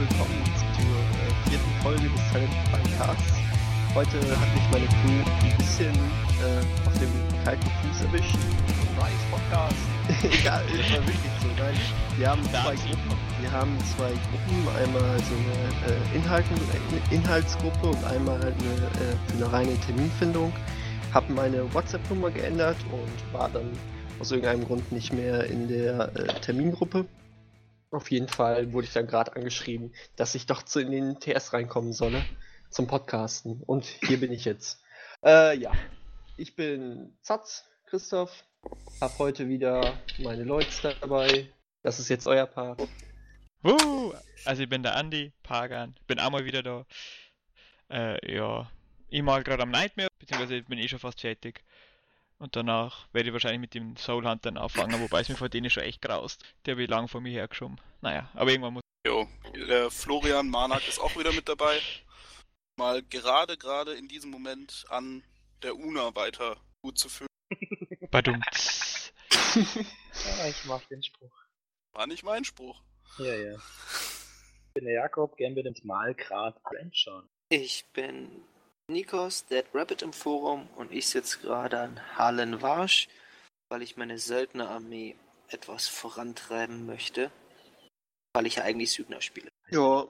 [0.00, 0.42] willkommen
[0.80, 3.34] zur äh, vierten Folge des Talent Podcasts.
[3.94, 5.92] Heute hat mich meine Crew ein bisschen
[6.40, 7.10] äh, auf dem
[7.44, 8.34] kalten Fuß erwischt.
[8.96, 9.76] Nice Podcast.
[10.40, 11.48] Egal, es war wirklich so.
[11.48, 11.74] Nein,
[12.16, 13.18] wir haben zwei Gruppen.
[13.42, 14.68] Wir haben zwei Gruppen.
[14.80, 20.50] Einmal so eine äh, Inhalten, äh, Inhaltsgruppe und einmal eine, äh, für eine reine Terminfindung.
[21.12, 23.68] Habe meine WhatsApp-Nummer geändert und war dann
[24.18, 27.04] aus irgendeinem Grund nicht mehr in der äh, Termingruppe.
[27.90, 31.52] Auf jeden Fall wurde ich dann gerade angeschrieben, dass ich doch zu in den TS
[31.52, 32.24] reinkommen solle
[32.70, 33.62] zum Podcasten.
[33.62, 34.80] Und hier bin ich jetzt.
[35.24, 35.72] Äh, ja,
[36.36, 38.44] ich bin Zatz, Christoph,
[39.00, 41.48] hab heute wieder meine Leute dabei.
[41.82, 42.80] Das ist jetzt euer Part.
[43.64, 44.12] Uh,
[44.44, 46.86] also ich bin der Andi, Pagan, bin auch mal wieder da.
[47.90, 48.70] Äh, ja,
[49.08, 51.64] ich mal gerade am Nightmare, beziehungsweise bin eh schon fast fertig.
[52.40, 55.68] Und danach werde ich wahrscheinlich mit dem Soul Hunter anfangen, wobei es mir vor denen
[55.68, 56.42] schon echt graust.
[56.64, 57.78] Der wird lang vor mir hergeschoben.
[58.00, 58.82] Naja, aber irgendwann muss.
[59.06, 61.78] Jo, der Florian Manak ist auch wieder mit dabei.
[62.76, 65.22] Mal gerade, gerade in diesem Moment an
[65.62, 67.28] der UNA weiter gut zu führen.
[68.10, 68.42] Badum.
[69.54, 71.44] Ja, ich mag den Spruch.
[71.92, 72.80] War nicht mein Spruch.
[73.18, 73.56] Ja, ja.
[73.56, 77.28] Ich bin der Jakob, gern mit dem Malgrad anschauen.
[77.50, 78.44] Ich bin
[78.90, 83.08] Nikos, Dead Rabbit im Forum und ich sitze gerade an Harlen-Warsch,
[83.68, 85.16] weil ich meine Söldnerarmee
[85.48, 87.30] etwas vorantreiben möchte,
[88.34, 89.48] weil ich ja eigentlich Südner spiele.
[89.70, 90.06] Ja,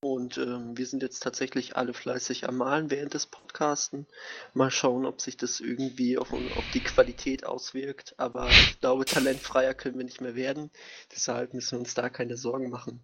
[0.00, 4.06] und ähm, wir sind jetzt tatsächlich alle fleißig am Malen während des Podcasten.
[4.54, 8.14] Mal schauen, ob sich das irgendwie auf, auf die Qualität auswirkt.
[8.16, 10.70] Aber ich glaube, talentfreier können wir nicht mehr werden.
[11.12, 13.00] Deshalb müssen wir uns da keine Sorgen machen.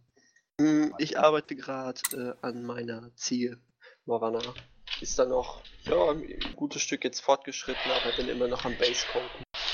[0.60, 3.58] Hm, Ich arbeite gerade äh, an meiner Ziel,
[4.04, 4.54] Morana.
[5.00, 9.28] Ist da noch ja, ein gutes Stück jetzt fortgeschritten, aber bin immer noch am Basecoden.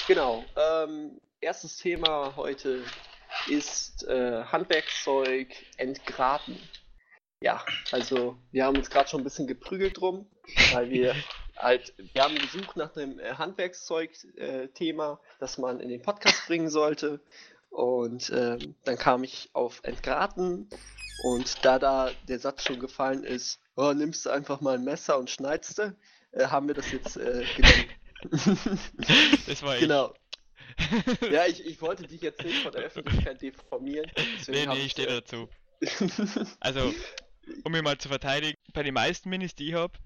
[0.06, 0.44] Genau.
[0.56, 2.82] Ähm, erstes Thema heute
[3.48, 6.58] ist äh, Handwerkszeug entgraten.
[7.42, 10.27] Ja, also wir haben uns gerade schon ein bisschen geprügelt drum,
[10.72, 11.14] weil wir
[11.56, 17.20] halt, wir haben gesucht nach dem äh, Handwerkszeug-Thema, das man in den Podcast bringen sollte.
[17.70, 20.68] Und ähm, dann kam ich auf Entgraten
[21.22, 25.19] und da da der Satz schon gefallen ist, oh, nimmst du einfach mal ein Messer
[25.19, 25.97] und schneidest du,
[26.33, 27.85] äh, haben wir das jetzt äh, genommen.
[29.47, 29.81] Das war ich.
[29.81, 30.14] genau.
[31.31, 34.11] Ja, ich, ich wollte dich jetzt nicht von der Öffentlichkeit deformieren.
[34.48, 35.48] Nee, nee, ich stehe dazu.
[36.61, 36.95] Also,
[37.64, 39.98] um mich mal zu verteidigen, bei den meisten Minis, die ich habe,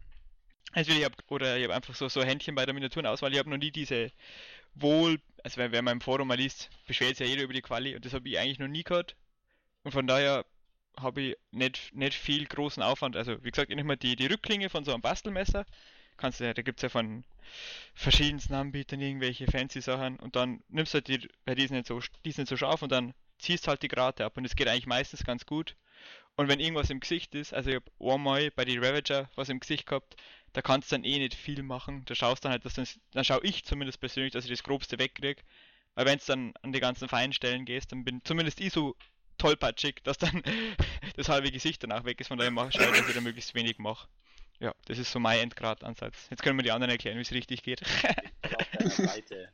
[0.73, 3.51] also ich habe oder ich habe einfach so, so Händchen bei der Miniaturenauswahl, ich habe
[3.51, 4.11] noch nie diese
[4.75, 7.63] wohl, also wenn, wenn man im Forum mal liest, beschwert sich ja jeder über die
[7.63, 9.17] Quali und das habe ich eigentlich noch nie gehabt.
[9.83, 10.45] Und von daher
[10.99, 13.17] habe ich nicht, nicht viel großen Aufwand.
[13.17, 15.67] Also wie gesagt, ich nehme mal die, die Rückklinge von so einem Bastelmesser.
[16.17, 17.25] Kannst du, da gibt es ja von
[17.95, 21.87] verschiedensten Anbietern irgendwelche fancy Sachen und dann nimmst du halt die, weil die ist nicht
[21.87, 24.55] so, die ist nicht so scharf und dann ziehst halt die Grate ab und es
[24.55, 25.77] geht eigentlich meistens ganz gut.
[26.37, 29.61] Und wenn irgendwas im Gesicht ist, also ich habe einmal bei die Ravager was im
[29.61, 30.17] Gesicht gehabt,
[30.53, 32.05] da kannst du dann eh nicht viel machen.
[32.07, 34.99] Da schaust dann halt, dass du, dann schaue ich zumindest persönlich, dass ich das Grobste
[34.99, 35.43] wegkriege.
[35.95, 38.97] Weil wenn es dann an die ganzen feinen Stellen gehst, dann bin zumindest ich so
[39.39, 40.43] tollpatschig, dass dann
[41.17, 42.29] das halbe Gesicht danach weg ist.
[42.29, 44.09] Von daher mache ich dass ich da möglichst wenig mache.
[44.61, 46.29] Ja, das ist so mein Endgrad-Ansatz.
[46.31, 47.83] Jetzt können wir die anderen erklären, wie es richtig geht.
[47.83, 49.53] Auf der Seite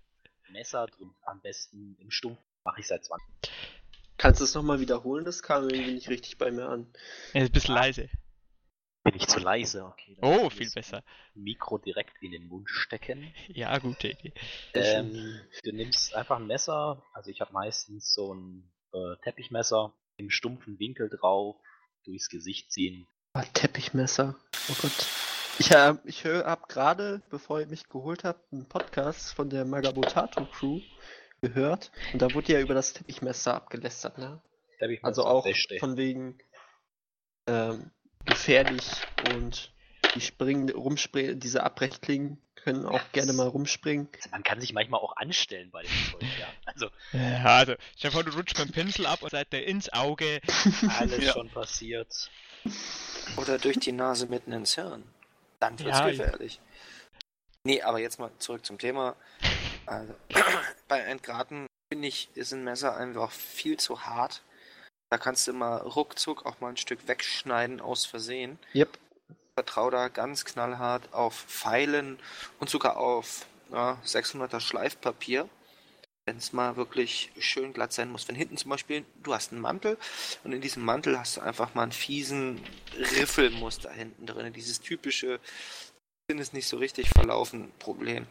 [0.50, 2.38] Messer drin, am besten im Stumpf.
[2.64, 3.26] Mache ich seit 20.
[4.18, 5.24] Kannst du es nochmal wiederholen?
[5.24, 6.92] Das kam irgendwie nicht richtig bei mir an.
[7.32, 8.10] Ja, ist ein bisschen leise.
[9.02, 9.86] Bin ich zu leise?
[9.86, 10.18] Okay.
[10.20, 11.02] Oh, viel besser.
[11.34, 13.32] Mikro direkt in den Mund stecken.
[13.48, 14.34] Ja, gute Idee.
[14.74, 17.02] Ähm, du nimmst einfach ein Messer.
[17.14, 21.56] Also ich habe meistens so ein äh, Teppichmesser im stumpfen Winkel drauf,
[22.04, 23.06] durchs Gesicht ziehen.
[23.32, 24.36] Ah, Teppichmesser.
[24.68, 25.06] Oh Gott.
[25.58, 29.64] Ich, hab- ich höre ab gerade, bevor ihr mich geholt habt, einen Podcast von der
[29.64, 30.80] Magabotato Crew
[31.42, 31.90] gehört.
[32.12, 34.42] Und da wurde ja über das Teppichmesser abgelästert, ne?
[34.78, 35.46] Teppichmesser, Also auch
[35.78, 36.38] von wegen
[37.46, 37.90] ähm,
[38.24, 38.90] gefährlich
[39.34, 39.72] und
[40.14, 44.08] die springen, rumspringen, diese Abbrechklingen können auch gerne mal rumspringen.
[44.16, 46.46] Also man kann sich manchmal auch anstellen bei dem Zeug, ja.
[46.80, 49.66] Also Ja, also, stell dir vor, du rutschst mit dem Pinsel ab und seid der
[49.66, 50.40] ins Auge.
[50.98, 51.32] alles Ja.
[51.32, 52.30] schon passiert.
[53.36, 55.02] Oder durch die Nase mitten ins Hirn.
[55.60, 56.60] Dann wird's Ja, gefährlich.
[57.64, 59.16] Nee, aber jetzt mal zurück zum Thema.
[59.86, 60.14] Also,
[60.88, 64.42] bei Entgraten finde ich, ist ein Messer einfach viel zu hart.
[65.10, 68.58] Da kannst du mal ruckzuck auch mal ein Stück wegschneiden aus Versehen.
[68.74, 68.98] Yep.
[69.56, 72.18] Vertrau da ganz knallhart auf Pfeilen
[72.60, 75.48] und sogar auf ja, 600er Schleifpapier.
[76.30, 78.28] Wenn es mal wirklich schön glatt sein muss.
[78.28, 79.98] Wenn hinten zum Beispiel, du hast einen Mantel
[80.44, 82.60] und in diesem Mantel hast du einfach mal einen fiesen
[82.96, 84.52] Riffelmuster hinten drin.
[84.52, 85.40] Dieses typische,
[86.30, 88.28] sind es nicht so richtig verlaufen Problem.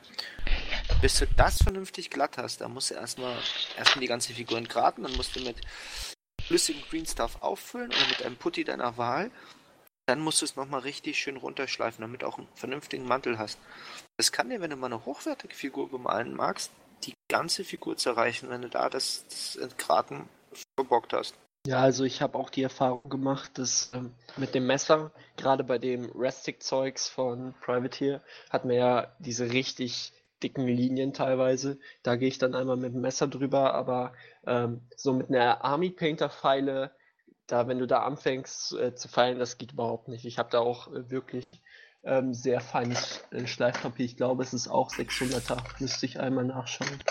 [1.02, 3.38] Bis du das vernünftig glatt hast, da musst du erstmal
[3.78, 5.58] erstmal die ganze Figur entgraten, dann musst du mit
[6.42, 9.30] flüssigen Green Stuff auffüllen oder mit einem Putty deiner Wahl.
[10.08, 13.60] Dann musst du es nochmal richtig schön runterschleifen, damit du auch einen vernünftigen Mantel hast.
[14.16, 16.72] Das kann dir, wenn du mal eine hochwertige Figur bemalen magst,
[17.30, 20.28] ganze Figur zerreichen, wenn du da das, das Entgraten
[20.78, 21.36] verbockt hast.
[21.68, 25.78] Ja, also ich habe auch die Erfahrung gemacht, dass ähm, mit dem Messer, gerade bei
[25.78, 31.78] dem Restic-Zeugs von Privateer, hat man ja diese richtig dicken Linien teilweise.
[32.02, 34.14] Da gehe ich dann einmal mit dem Messer drüber, aber
[34.48, 36.92] ähm, so mit einer Army Painter Pfeile,
[37.46, 40.26] da wenn du da anfängst äh, zu feilen, das geht überhaupt nicht.
[40.26, 41.46] Ich habe da auch äh, wirklich
[42.04, 44.06] ähm, sehr feines äh, Schleifpapier.
[44.06, 45.62] Ich glaube, es ist auch 600er.
[45.80, 47.04] Müsste ich einmal nachschauen.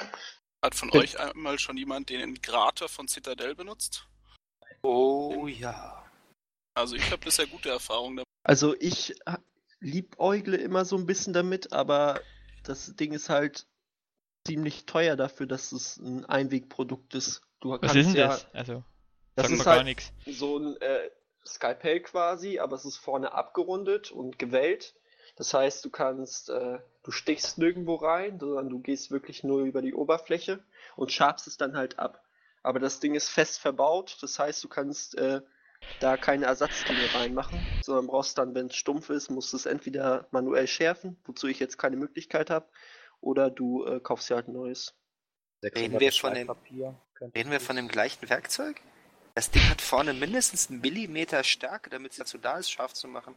[0.62, 1.00] Hat von Ja.
[1.00, 4.06] euch einmal schon jemand den Engrater von Citadel benutzt?
[4.82, 6.04] Oh ja.
[6.74, 8.26] Also ich habe bisher gute Erfahrungen damit.
[8.44, 9.40] Also ich ha-
[9.80, 12.20] liebäugle immer so ein bisschen damit, aber
[12.64, 13.66] das Ding ist halt
[14.46, 17.42] ziemlich teuer dafür, dass es ein Einwegprodukt ist.
[17.60, 18.46] Du Was kannst ist denn ja, das?
[18.54, 18.84] Also,
[19.34, 20.12] Das ist gar halt nichts.
[20.26, 21.10] so ein äh,
[21.48, 24.94] Skalpell quasi, aber es ist vorne abgerundet und gewellt.
[25.36, 29.82] Das heißt, du kannst, äh, du stichst nirgendwo rein, sondern du gehst wirklich nur über
[29.82, 30.60] die Oberfläche
[30.96, 32.24] und schabst es dann halt ab.
[32.62, 35.40] Aber das Ding ist fest verbaut, das heißt, du kannst äh,
[36.00, 40.26] da keine Ersatzdinge reinmachen, sondern brauchst dann, wenn es stumpf ist, musst du es entweder
[40.32, 42.66] manuell schärfen, wozu ich jetzt keine Möglichkeit habe,
[43.20, 44.94] oder du äh, kaufst dir halt ein neues.
[45.62, 46.50] 600 wir von dem-
[47.34, 48.80] Reden wir von dem gleichen Werkzeug?
[49.38, 53.06] Das Ding hat vorne mindestens einen Millimeter Stärke, damit es dazu da ist, scharf zu
[53.06, 53.36] machen.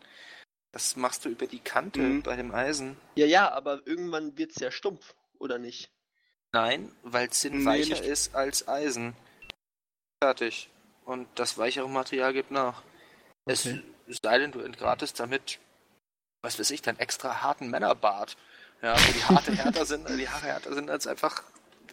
[0.72, 2.24] Das machst du über die Kante Mhm.
[2.24, 2.98] bei dem Eisen.
[3.14, 5.92] Ja, ja, aber irgendwann wird es ja stumpf, oder nicht?
[6.54, 8.06] Nein, weil Zinn Nee, weicher nicht.
[8.06, 9.16] ist als Eisen.
[10.24, 10.72] Fertig.
[11.06, 12.82] Und das weichere Material gibt nach.
[13.46, 13.84] Es Okay.
[14.24, 15.60] sei denn, du entgratest damit,
[16.42, 18.38] was weiß ich, deinen extra harten Männerbart.
[18.82, 21.44] Ja, wo die Haare härter sind, die Haare härter sind als einfach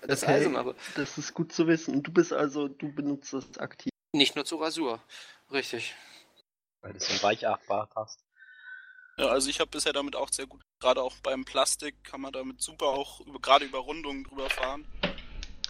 [0.07, 0.33] das Okay.
[0.33, 0.57] Eisen.
[0.57, 1.95] Aber Das ist gut zu wissen.
[1.97, 3.91] Und du bist also, du benutzt das aktiv.
[4.19, 5.01] Nicht nur zur Rasur.
[5.51, 5.95] Richtig.
[6.83, 8.21] weil du so ein Weichachbart hast.
[9.17, 10.61] Ja, also ich habe bisher damit auch sehr gut.
[10.81, 14.87] Gerade auch beim Plastik kann man damit super auch über, gerade über Rundungen drüber fahren.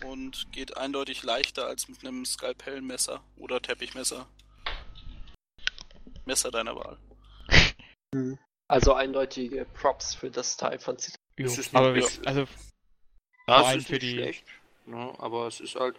[0.04, 4.28] Und geht eindeutig leichter als mit einem Skalpellmesser oder Teppichmesser.
[6.24, 6.98] Messer deiner Wahl.
[8.70, 11.16] Also eindeutige Props für das Teil von Citadel.
[11.38, 14.12] Jo, Das ist aber nicht- wir- also, Ja, Vor es allem ist für nicht die-
[14.12, 14.44] schlecht.
[14.84, 15.96] Ne, aber es ist halt,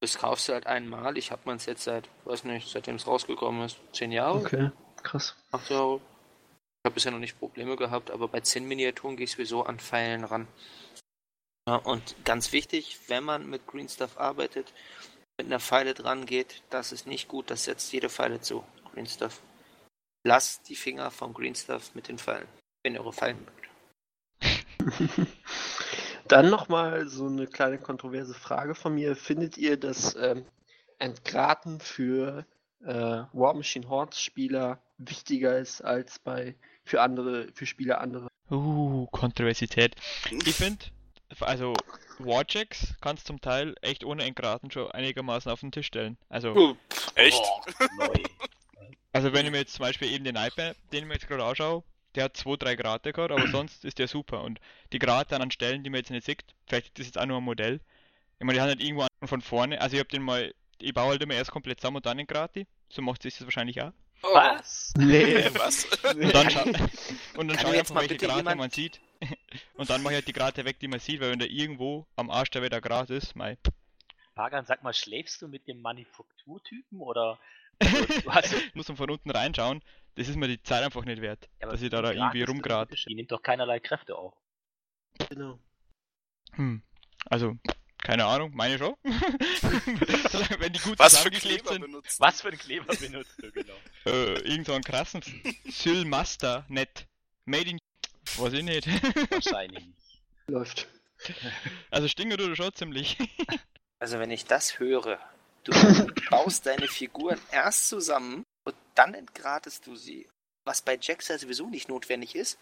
[0.00, 1.16] das kaufst du halt einmal.
[1.18, 4.70] Ich habe mein jetzt seit, weiß nicht, seitdem es rausgekommen ist, zehn Jahre, Okay,
[5.02, 5.36] krass.
[5.52, 5.96] acht Jahre.
[6.82, 9.78] Ich habe bisher noch nicht Probleme gehabt, aber bei zehn Miniaturen gehe ich sowieso an
[9.78, 10.48] Pfeilen ran.
[11.68, 14.72] Ja, und ganz wichtig, wenn man mit Green Stuff arbeitet,
[15.38, 18.64] mit einer Pfeile dran geht, das ist nicht gut, das setzt jede Pfeile zu.
[18.94, 19.40] Green Stuff.
[20.24, 22.48] Lasst die Finger vom Green Stuff mit den Pfeilen,
[22.82, 23.60] wenn ihr eure Pfeilen mögt.
[26.30, 29.16] Dann nochmal so eine kleine kontroverse Frage von mir.
[29.16, 30.44] Findet ihr, dass ähm,
[30.98, 32.46] Entgraten für
[32.84, 32.94] äh,
[33.32, 36.54] War Machine Horde Spieler wichtiger ist als bei
[36.84, 38.28] für andere, für Spieler andere?
[38.50, 39.94] uh, Kontroversität.
[40.44, 40.84] Ich finde,
[41.40, 41.74] also
[42.18, 46.16] Warchecks kannst zum Teil echt ohne Engraten schon einigermaßen auf den Tisch stellen.
[46.28, 46.76] Also, Oh,
[47.14, 47.42] Echt?
[47.98, 48.12] Neu.
[49.12, 51.44] also wenn ich mir jetzt zum Beispiel eben den iPad, den ich mir jetzt gerade
[51.44, 51.82] anschaue,
[52.14, 54.42] der hat 2-3 Grate gehabt, aber sonst ist der super.
[54.42, 54.60] Und
[54.92, 57.38] die Grate an Stellen, die man jetzt nicht sieht, vielleicht ist das jetzt auch nur
[57.38, 57.80] ein Modell.
[58.38, 60.94] Ich meine, die haben halt irgendwo an- von vorne, also ich habe den mal, ich
[60.94, 62.66] baue halt immer erst komplett zusammen und dann in Grati.
[62.88, 63.92] So macht sich das wahrscheinlich auch.
[64.22, 64.34] Oh.
[64.34, 64.92] Was?
[64.98, 65.44] Nee.
[65.54, 65.84] Was?
[66.04, 66.62] Und dann, scha
[67.36, 69.00] und dann schaue ich jetzt einfach, mal welche Grate jemand- man sieht.
[69.74, 72.06] Und dann mache ich halt die Grate weg, die man sieht, weil wenn da irgendwo
[72.16, 73.58] am Arsch der wieder Grat ist, mei.
[74.34, 77.38] Pagan, sag mal, schläfst du mit dem Manufakturtypen oder
[77.80, 79.82] also, du hast muss man von unten reinschauen,
[80.14, 82.44] das ist mir die Zeit einfach nicht wert, Ja, dass ich da, da irgendwie.
[82.44, 83.10] Unterschied?
[83.10, 84.34] Die nimmt doch keinerlei Kräfte auf.
[85.28, 85.58] Genau.
[86.52, 86.82] Hm.
[87.26, 87.56] Also,
[88.02, 88.94] keine Ahnung, meine schon.
[89.04, 91.82] Wenn die gut Was für Kleber sind.
[91.82, 92.18] benutzt?
[92.20, 93.74] Was für einen Kleber benutzt du genau?
[94.06, 95.22] Äh, irgend so einen krassen
[95.68, 97.06] Sylmaster net.
[97.44, 97.78] Made in.
[98.36, 98.86] Weiß ich nicht.
[99.30, 99.98] Wahrscheinlich nicht.
[100.46, 100.88] Läuft.
[101.90, 103.18] also Stinger du schon ziemlich.
[103.98, 105.18] Also wenn ich das höre,
[105.64, 105.72] du
[106.30, 108.44] baust deine Figuren erst zusammen
[108.94, 110.28] dann entgratest du sie,
[110.64, 112.58] was bei Jax ja sowieso nicht notwendig ist,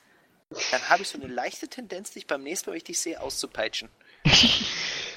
[0.71, 3.21] dann habe ich so eine leichte Tendenz, dich beim nächsten Mal, wenn ich dich sehe,
[3.21, 3.89] auszupeitschen.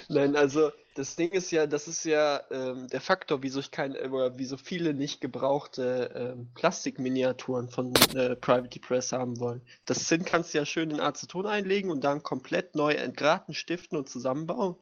[0.10, 3.96] Nein, also das Ding ist ja, das ist ja ähm, der Faktor, wieso ich kein,
[3.96, 9.62] oder wieso viele nicht gebrauchte ähm, Plastikminiaturen von äh, Private Press haben wollen.
[9.86, 13.98] Das Zinn kannst du ja schön in Aceton einlegen und dann komplett neu entgraten, stiften
[13.98, 14.76] und zusammenbauen.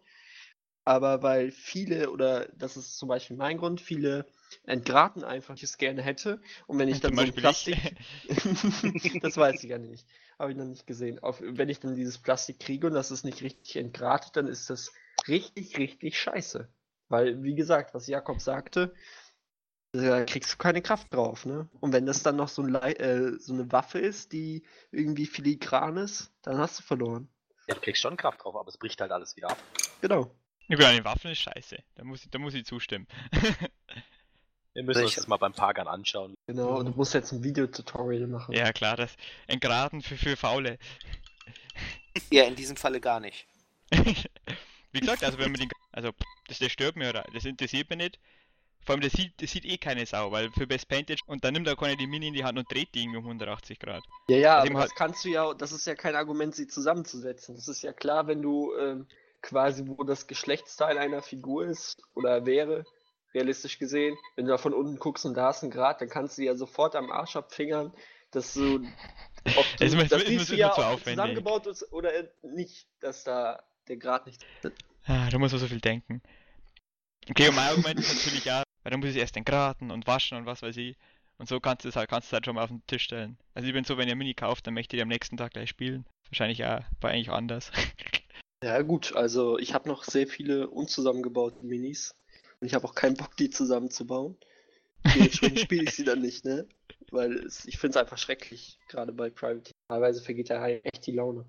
[0.83, 4.25] Aber weil viele, oder das ist zum Beispiel mein Grund, viele
[4.63, 6.41] entgraten einfach, ich es gerne hätte.
[6.67, 7.77] Und wenn ich dann Zum so ein Plastik.
[9.21, 10.07] das weiß ich ja nicht.
[10.37, 11.19] Habe ich noch nicht gesehen.
[11.19, 14.69] Auf, wenn ich dann dieses Plastik kriege und das ist nicht richtig entgratet, dann ist
[14.69, 14.91] das
[15.27, 16.69] richtig, richtig scheiße.
[17.09, 18.93] Weil, wie gesagt, was Jakob sagte,
[19.91, 21.67] da kriegst du keine Kraft drauf, ne?
[21.79, 25.25] Und wenn das dann noch so, ein Lei- äh, so eine Waffe ist, die irgendwie
[25.25, 27.27] filigran ist, dann hast du verloren.
[27.67, 29.61] Ja, du kriegst schon Kraft drauf, aber es bricht halt alles wieder ab.
[30.01, 30.31] Genau.
[30.67, 31.77] Ja, gut, an den Waffen ist scheiße.
[31.95, 33.07] Da muss ich, da muss ich zustimmen.
[34.73, 36.35] Wir müssen uns das mal beim Pagern anschauen.
[36.47, 38.53] Genau, und du musst jetzt ein Videotutorial machen.
[38.55, 39.15] ja, klar, das
[39.47, 40.77] Entgraden für, für Faule.
[42.31, 43.47] Ja, in diesem Falle gar nicht.
[44.91, 45.69] Wie gesagt, also wenn man den.
[45.91, 46.11] Also,
[46.47, 48.19] das, das stört mich oder das interessiert mich nicht.
[48.85, 51.53] Vor allem, das sieht, das sieht eh keine Sau, weil für Best Painted und dann
[51.53, 54.01] nimmt er keiner die Mini in die Hand und dreht die irgendwie um 180 Grad.
[54.29, 56.67] Ja, ja, Also aber das hat- kannst du ja, das ist ja kein Argument, sie
[56.67, 57.55] zusammenzusetzen.
[57.55, 59.07] Das ist ja klar, wenn du ähm,
[59.41, 62.85] quasi, wo das Geschlechtsteil einer Figur ist oder wäre,
[63.33, 66.37] realistisch gesehen, wenn du da von unten guckst und da hast einen Grad, dann kannst
[66.37, 67.93] du ja sofort am Arsch abfingern,
[68.31, 68.79] dass du,
[69.45, 72.11] ob du, Es ist- das ist- siehst ist ja, ob zusammengebaut ist oder
[72.43, 74.45] nicht, dass da der Grad nicht.
[75.05, 76.21] Ah, da muss man so viel denken.
[77.29, 80.37] Okay, und mein Argument ist natürlich ja, weil dann muss ich erst entgraten und waschen
[80.37, 80.97] und was weiß ich.
[81.37, 83.03] Und so kannst du es halt, kannst du es halt schon mal auf den Tisch
[83.03, 83.37] stellen.
[83.53, 85.53] Also ich bin so, wenn ihr Mini kauft, dann möchte ich die am nächsten Tag
[85.53, 86.05] gleich spielen.
[86.29, 87.71] Wahrscheinlich ja, war eigentlich anders.
[88.61, 92.13] Ja gut, also ich habe noch sehr viele unzusammengebaute Minis
[92.61, 94.37] ich habe auch keinen Bock, die zusammenzubauen.
[95.15, 96.67] Dementsprechend spiele ich sie dann nicht, ne?
[97.11, 99.71] Weil es, ich finde es einfach schrecklich, gerade bei Private.
[99.87, 101.45] Teilweise vergeht da echt die Laune.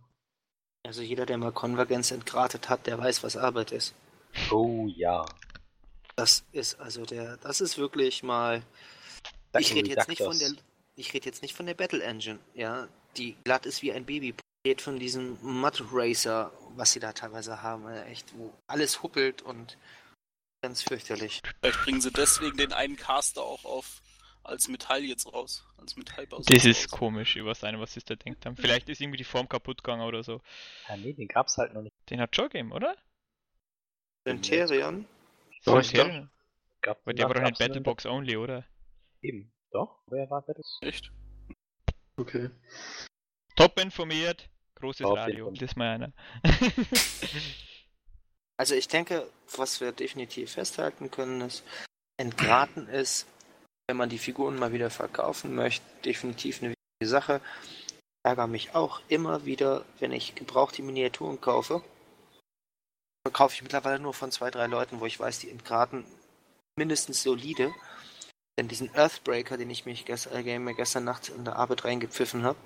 [0.87, 3.95] Also jeder, der mal Konvergenz entgratet hat, der weiß, was Arbeit ist.
[4.51, 5.27] Oh ja.
[6.17, 8.63] Das ist also der, das ist wirklich mal.
[9.53, 10.39] Sag Ich rede jetzt nicht von das?
[10.39, 10.53] der,
[10.97, 14.35] ich rede jetzt nicht von der Battle Engine, ja, die glatt ist wie ein Baby.
[14.63, 19.03] Ich rede von diesem Mud Racer, was sie da teilweise haben, äh, echt, wo alles
[19.03, 19.77] huppelt und
[20.63, 21.43] ganz fürchterlich.
[21.61, 24.03] Vielleicht bringen sie deswegen den einen Caster auch auf
[24.43, 25.67] als Metall jetzt raus.
[25.79, 26.43] Als Metallbau.
[26.47, 28.57] Das ist komisch, über seine, was sie da denkt haben.
[28.57, 30.41] Vielleicht ist irgendwie die Form kaputt gegangen oder so.
[30.89, 31.95] Ja, nee, den gab's halt noch nicht.
[32.11, 32.97] Den hat Joe Game, oder?
[34.25, 35.07] Centurion?
[35.63, 36.31] Centurion.
[36.83, 38.65] Gab, Aber der war doch nicht Battlebox only, oder?
[39.23, 39.53] Eben.
[39.71, 40.03] Doch?
[40.07, 40.79] Wer war das?
[40.81, 41.13] Echt?
[42.17, 42.51] Okay.
[43.57, 46.13] Top informiert, großes Radio, das ist mal einer.
[48.61, 49.27] Also ich denke,
[49.57, 51.65] was wir definitiv festhalten können, ist,
[52.19, 53.27] entgraten ist,
[53.89, 57.41] wenn man die Figuren mal wieder verkaufen möchte, definitiv eine wichtige Sache.
[57.87, 61.83] Ich ärgere mich auch immer wieder, wenn ich gebrauchte Miniaturen kaufe.
[63.27, 66.05] Verkaufe ich mittlerweile nur von zwei, drei Leuten, wo ich weiß, die entgraten
[66.77, 67.73] mindestens solide.
[68.59, 72.43] Denn diesen Earthbreaker, den ich mich gest äh, mir gestern Nacht in der Arbeit reingepfiffen
[72.43, 72.59] habe,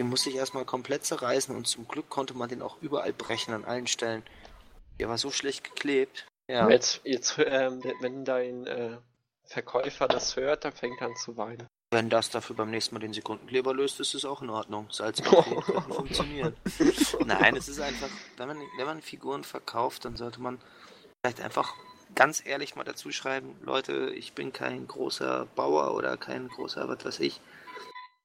[0.00, 3.52] den musste ich erstmal komplett zerreißen und zum Glück konnte man den auch überall brechen
[3.52, 4.22] an allen Stellen.
[5.00, 6.26] Der war so schlecht geklebt.
[6.46, 6.68] Ja.
[6.68, 8.98] Jetzt, jetzt ähm, wenn dein äh,
[9.44, 11.66] Verkäufer das hört, dann fängt er an zu weinen.
[11.90, 14.88] Wenn das dafür beim nächsten Mal den Sekundenkleber löst, ist es auch in Ordnung.
[14.90, 15.20] Salz
[15.88, 16.54] funktionieren.
[17.24, 20.60] Nein, es ist einfach, wenn man, wenn man Figuren verkauft, dann sollte man
[21.24, 21.74] vielleicht einfach
[22.14, 27.04] ganz ehrlich mal dazu schreiben, Leute, ich bin kein großer Bauer oder kein großer, was
[27.04, 27.40] weiß ich.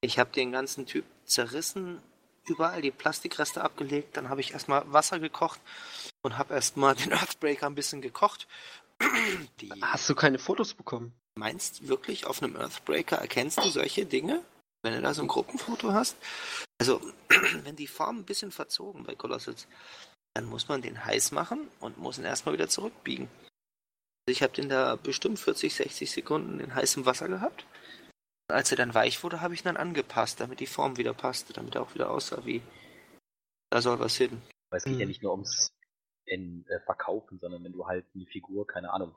[0.01, 2.01] Ich habe den ganzen Typ zerrissen,
[2.47, 5.59] überall die Plastikreste abgelegt, dann habe ich erstmal Wasser gekocht
[6.21, 8.47] und habe erstmal den Earthbreaker ein bisschen gekocht.
[9.59, 11.13] Die Hast du keine Fotos bekommen?
[11.37, 14.41] Meinst wirklich, auf einem Earthbreaker erkennst du solche Dinge?
[14.83, 16.15] Wenn du da so ein Gruppenfoto hast?
[16.79, 17.01] Also,
[17.63, 19.67] wenn die Form ein bisschen verzogen bei Colossals,
[20.33, 23.29] dann muss man den heiß machen und muss ihn erstmal wieder zurückbiegen.
[24.27, 27.65] Also ich habe den da bestimmt 40, 60 Sekunden in heißem Wasser gehabt.
[28.47, 31.53] Als er dann weich wurde, habe ich ihn dann angepasst, damit die Form wieder passte,
[31.53, 32.61] damit er auch wieder aussah wie
[33.71, 34.41] da soll was hin.
[34.69, 35.07] Weil es geht ja Mhm.
[35.09, 35.71] nicht nur ums
[36.25, 39.15] in, äh, Verkaufen, sondern wenn du halt eine Figur, keine Ahnung,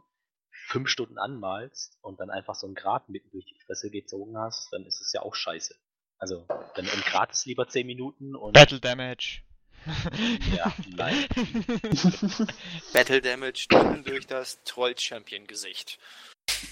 [0.50, 4.72] fünf Stunden anmalst und dann einfach so einen Grat mitten durch die Fresse gezogen hast,
[4.72, 5.74] dann ist es ja auch scheiße.
[6.18, 9.42] Also, dann im Grat ist lieber 10 Minuten und Battle Damage.
[10.56, 11.14] Ja, nein.
[12.92, 13.68] Battle Damage
[14.04, 15.98] durch das Troll-Champion-Gesicht.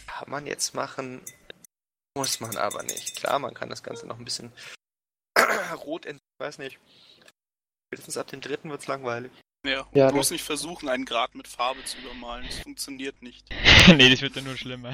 [0.06, 1.22] Kann man jetzt machen,
[2.16, 3.16] muss man aber nicht.
[3.16, 4.52] Klar, man kann das Ganze noch ein bisschen
[5.84, 6.20] rot ent...
[6.38, 6.78] weiß nicht.
[7.88, 9.30] Spätestens ab dem dritten wird's langweilig.
[9.64, 12.46] Ja, Ja, bloß das- nicht versuchen, einen Grad mit Farbe zu übermalen.
[12.46, 13.46] Das funktioniert nicht.
[13.96, 14.92] nee, das wird dann nur schlimmer.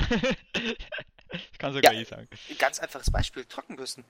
[1.32, 2.00] ich kann sogar Ja.
[2.00, 2.28] eh sagen.
[2.58, 4.04] Ganz einfaches Beispiel, Trockenbürsten.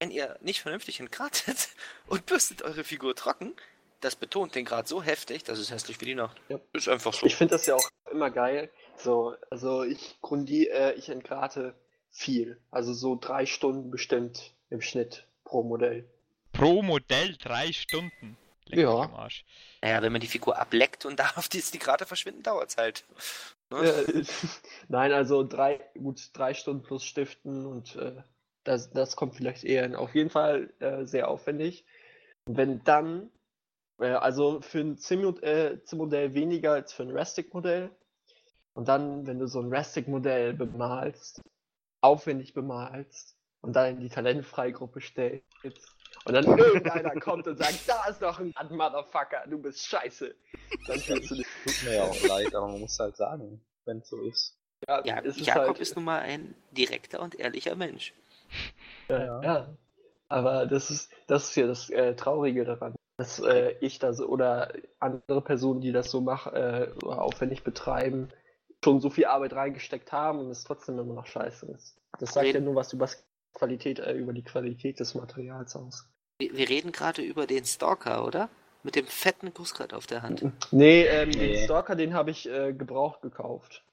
[0.00, 1.68] Wenn ihr nicht vernünftig entgratet
[2.06, 3.54] und bürstet eure Figur trocken,
[4.00, 6.36] das betont den Grad so heftig, dass es hässlich wie die Nacht.
[6.48, 6.58] Ja.
[6.72, 7.24] Ist einfach so.
[7.24, 8.68] Ich finde das ja auch immer geil.
[8.96, 11.74] So, also ich grundi, äh, ich entgrate
[12.12, 12.58] viel.
[12.70, 16.04] Also so drei Stunden bestimmt im Schnitt pro Modell.
[16.52, 18.36] Pro Modell drei Stunden.
[18.66, 18.94] Leck Ja.
[19.02, 19.44] am Arsch.
[19.82, 23.04] Naja, wenn man die Figur ableckt und darauf die, die Grate verschwinden, dauert's halt.
[23.70, 24.24] Ne?
[24.88, 28.22] Nein, also drei, gut, drei Stunden plus Stiften und äh,
[28.64, 31.84] das, das kommt vielleicht eher in, auf jeden Fall äh, sehr aufwendig.
[32.46, 33.30] Und wenn dann,
[33.98, 37.90] äh, also für ein Sim- äh, Sim-Modell weniger als für ein Rustic-Modell,
[38.74, 41.42] Und dann, wenn du so ein Rastic-Modell bemalst,
[42.02, 45.46] aufwendig bemalst und dann in die Talentfreigruppe stellst
[46.24, 50.34] und dann irgendeiner kommt und sagt, da ist doch ein Motherfucker, du bist scheiße.
[50.86, 51.46] Dann fühlst du dich.
[51.64, 54.58] Tut mir ja auch leid, aber man muss halt sagen, wenn es so ist.
[54.88, 58.12] Ja, Ja, es ist Jakob halt, ist nun mal ein direkter und ehrlicher Mensch.
[59.08, 59.76] Ja, ja.
[60.28, 64.72] Aber das ist, das ist ja das äh, Traurige daran, dass äh, ich das oder
[64.98, 68.30] andere Personen, die das so machen, äh, so aufwendig betreiben,
[68.84, 71.96] schon so viel Arbeit reingesteckt haben und es trotzdem immer noch scheiße ist.
[72.18, 73.08] Das sagt ja Reden- nur was über
[73.54, 76.06] Qualität, äh, über die Qualität des Materials aus.
[76.38, 78.48] Wir, wir reden gerade über den Stalker, oder?
[78.82, 80.44] Mit dem fetten Gussgrad auf der Hand.
[80.72, 81.52] Nee, ähm, Nee.
[81.54, 83.84] den Stalker, den habe ich äh, gebraucht gekauft.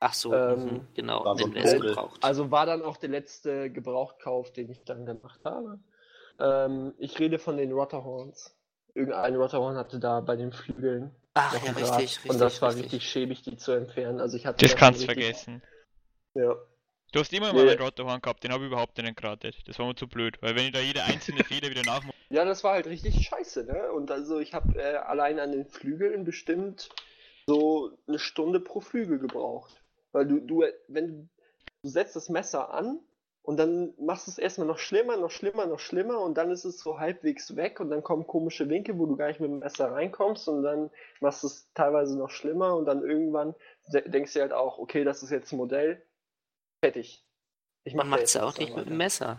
[0.00, 1.88] Ach so, Ähm, mhm, genau, war so den Vogel.
[1.90, 2.22] gebraucht.
[2.22, 5.78] Also war dann auch der letzte Gebrauchtkauf, den ich dann gemacht habe.
[6.38, 8.54] Ähm, ich rede von den Rotterhorns.
[8.92, 12.30] Irgendein Rotterhorn hatte da bei den Flügeln Ach ja, richtig, richtig.
[12.30, 12.84] Und das war richtig.
[12.86, 14.20] richtig schäbig, die zu entfernen.
[14.20, 15.62] Also ich hatte Das da kannst du vergessen.
[16.34, 16.56] Ja.
[17.12, 17.62] Du hast immer Nee.
[17.62, 19.56] mal einen Rotterhorn gehabt, den habe ich überhaupt nicht geratet.
[19.66, 22.14] Das war mir zu blöd, weil wenn ich da jede einzelne Feder wieder nachmache.
[22.30, 23.92] ja, das war halt richtig scheiße, ne?
[23.92, 26.88] Und also ich habe äh, allein an den Flügeln bestimmt
[27.46, 29.82] so eine Stunde pro Flügel gebraucht.
[30.12, 31.28] Weil du, du, wenn du,
[31.82, 32.98] du setzt das Messer an
[33.46, 36.64] und dann machst du es erstmal noch schlimmer, noch schlimmer, noch schlimmer und dann ist
[36.64, 39.60] es so halbwegs weg und dann kommen komische Winkel, wo du gar nicht mit dem
[39.60, 43.54] Messer reinkommst und dann machst du es teilweise noch schlimmer und dann irgendwann
[43.92, 46.02] de denkst du halt auch, okay, das ist jetzt ein Modell,
[46.84, 47.24] fertig.
[47.84, 49.38] Ich mach Man da macht es ja auch nicht dran mit dem weiter.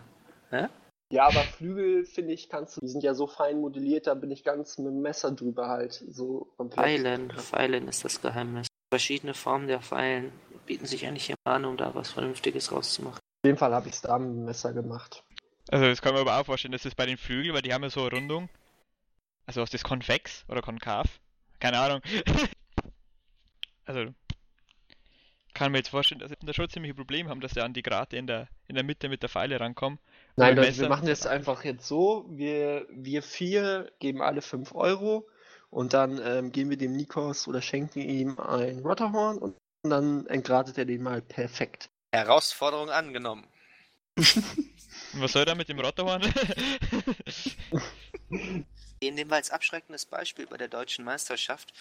[0.50, 0.70] Messer.
[1.10, 4.30] Ja, aber Flügel, finde ich, kannst du, die sind ja so fein modelliert, da bin
[4.30, 6.80] ich ganz mit dem Messer drüber halt, so komplett.
[6.80, 8.68] Pfeilen, Pfeilen ist das Geheimnis.
[8.90, 10.32] Verschiedene Formen der Pfeilen
[10.64, 13.20] bieten sich eigentlich immer an, um da was Vernünftiges rauszumachen.
[13.42, 15.24] In dem Fall habe ich es da mit dem Messer gemacht.
[15.70, 17.82] Also das kann man aber auch vorstellen, dass das bei den Flügeln, weil die haben
[17.82, 18.48] ja so eine Rundung.
[19.46, 21.20] Also ist das konvex oder konkav?
[21.60, 22.00] Keine Ahnung.
[23.84, 24.12] also
[25.58, 27.72] kann mir jetzt vorstellen, dass sie da schon ziemlich ein Problem haben, dass sie an
[27.72, 29.98] die Grate in der, in der Mitte mit der Pfeile rankommen.
[30.36, 30.88] Nein, Leute, wir Messer?
[30.88, 32.26] machen das einfach jetzt so.
[32.28, 35.26] Wir, wir vier geben alle 5 Euro
[35.70, 40.78] und dann ähm, geben wir dem Nikos oder schenken ihm ein Rotterhorn und dann entgratet
[40.78, 41.90] er den mal perfekt.
[42.12, 43.46] Herausforderung angenommen.
[45.14, 46.22] Was soll da mit dem Rotterhorn?
[48.30, 48.64] Den
[49.14, 51.72] nehmen wir als abschreckendes Beispiel bei der deutschen Meisterschaft.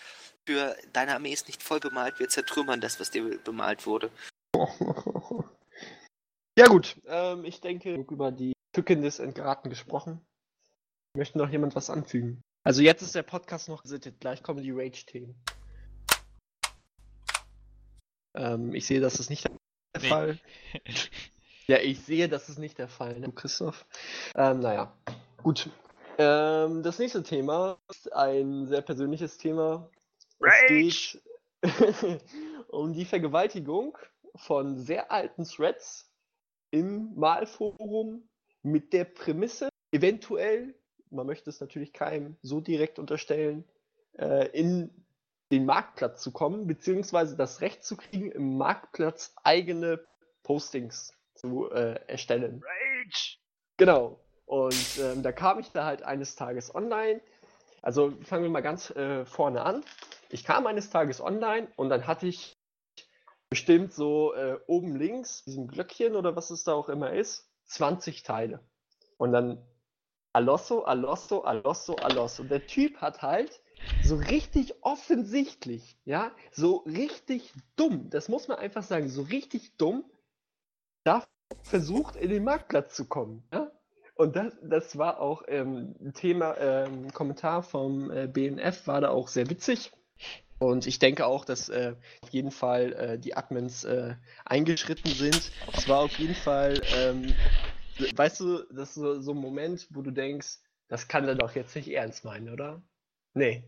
[0.46, 4.12] Für deine Armee ist nicht voll bemalt, wir zertrümmern das, was dir bemalt wurde.
[6.58, 10.22] ja gut, ähm, ich denke, über die Tücken des Entgraten gesprochen.
[11.16, 12.42] Möchte noch jemand was anfügen?
[12.64, 15.42] Also jetzt ist der Podcast noch gesittet, gleich kommen die Rage-Themen.
[18.36, 19.48] Ähm, ich sehe, das ist nicht
[19.94, 20.10] der Nee.
[20.10, 20.40] Fall.
[21.70, 23.86] Ja, ich sehe, das ist nicht der Fall, ne, Christoph?
[24.36, 24.94] Ähm, naja,
[25.44, 25.70] gut.
[26.18, 29.90] Ähm, das nächste Thema ist ein sehr persönliches Thema.
[30.40, 31.22] Es geht
[32.70, 33.98] um die Vergewaltigung
[34.38, 36.10] von sehr alten Threads
[36.72, 38.30] im Malforum
[38.64, 40.74] mit der Prämisse, eventuell,
[41.10, 43.66] man möchte es natürlich keinem so direkt unterstellen,
[44.18, 44.90] äh, in
[45.52, 50.06] den Marktplatz zu kommen, beziehungsweise das Recht zu kriegen, im Marktplatz eigene
[50.44, 52.62] Postings zu äh, erstellen.
[52.64, 53.38] Rage!
[53.78, 54.20] Genau.
[54.46, 57.22] Und ähm, da kam ich da halt eines Tages online.
[57.82, 59.84] Also fangen wir mal ganz äh, vorne an.
[60.30, 62.58] Ich kam eines Tages online und dann hatte ich
[63.50, 68.24] bestimmt so äh, oben links, diesem Glöckchen oder was es da auch immer ist, 20
[68.24, 68.60] Teile.
[69.18, 69.66] Und dann
[70.34, 72.44] Alosso, Alosso, Alosso, Alosso.
[72.44, 73.62] Der Typ hat halt
[74.04, 80.06] so richtig offensichtlich, ja, so richtig dumm, das muss man einfach sagen, so richtig dumm,
[81.04, 81.26] da
[81.64, 83.44] versucht, in den Marktplatz zu kommen.
[83.52, 83.72] Ja?
[84.16, 89.10] Und das, das war auch ähm, ein Thema, ähm, Kommentar vom äh, BNF war da
[89.10, 89.92] auch sehr witzig.
[90.60, 95.52] Und ich denke auch, dass äh, auf jeden Fall äh, die Admins äh, eingeschritten sind.
[95.72, 97.32] Es war auf jeden Fall, ähm,
[98.16, 101.54] weißt du, das ist so, so ein Moment, wo du denkst, das kann er doch
[101.54, 102.82] jetzt nicht ernst meinen, oder?
[103.38, 103.64] Nee.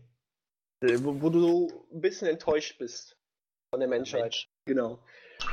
[0.80, 3.16] Äh, wo, wo du ein bisschen enttäuscht bist
[3.70, 4.22] von der Menschheit.
[4.22, 4.48] Mensch.
[4.64, 4.98] Genau.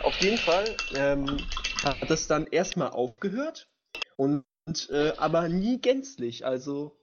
[0.03, 1.38] Auf jeden Fall ähm,
[1.84, 3.69] hat das dann erstmal aufgehört
[4.15, 4.43] und
[4.89, 6.45] äh, aber nie gänzlich.
[6.45, 6.97] Also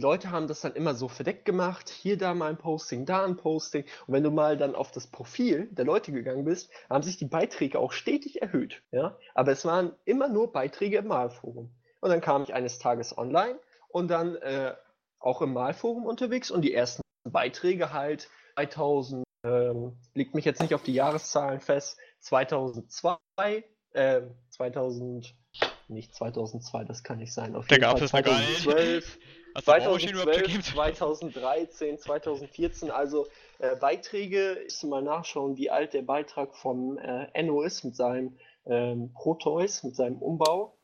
[0.00, 3.36] Leute haben das dann immer so verdeckt gemacht, hier da mal ein Posting, da ein
[3.36, 3.84] Posting.
[4.06, 7.26] Und wenn du mal dann auf das Profil der Leute gegangen bist, haben sich die
[7.26, 8.82] Beiträge auch stetig erhöht.
[8.90, 9.16] Ja?
[9.34, 11.72] Aber es waren immer nur Beiträge im Malforum.
[12.00, 14.74] Und dann kam ich eines Tages online und dann äh,
[15.24, 20.74] auch im Malforum unterwegs und die ersten Beiträge halt 2000, ähm, legt mich jetzt nicht
[20.74, 23.18] auf die Jahreszahlen fest, 2002,
[23.92, 25.22] äh, 2009
[25.88, 27.54] nicht 2002, das kann nicht sein.
[27.54, 28.62] Auf Da jeden gab's Fall nicht.
[28.62, 29.18] 2012,
[29.54, 30.62] Hast du Ocean überhaupt 2012, gegeben?
[30.62, 33.26] 2013, 2014, also
[33.58, 37.94] äh, Beiträge, ich muss mal nachschauen, wie alt der Beitrag vom äh, Enno ist mit
[37.94, 40.76] seinem ähm, Proteus, mit seinem Umbau.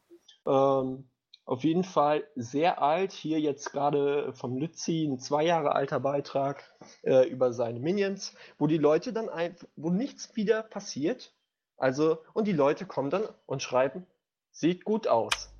[0.47, 1.10] Ähm,
[1.51, 3.11] auf jeden Fall sehr alt.
[3.11, 6.63] Hier jetzt gerade vom Lützi ein zwei Jahre alter Beitrag
[7.03, 11.35] äh, über seine Minions, wo die Leute dann einfach, wo nichts wieder passiert.
[11.77, 14.07] Also, und die Leute kommen dann und schreiben,
[14.53, 15.53] sieht gut aus.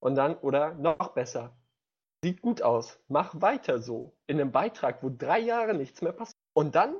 [0.00, 1.56] Und dann, oder noch besser,
[2.22, 4.14] sieht gut aus, mach weiter so.
[4.26, 6.36] In einem Beitrag, wo drei Jahre nichts mehr passiert.
[6.52, 6.94] Und dann,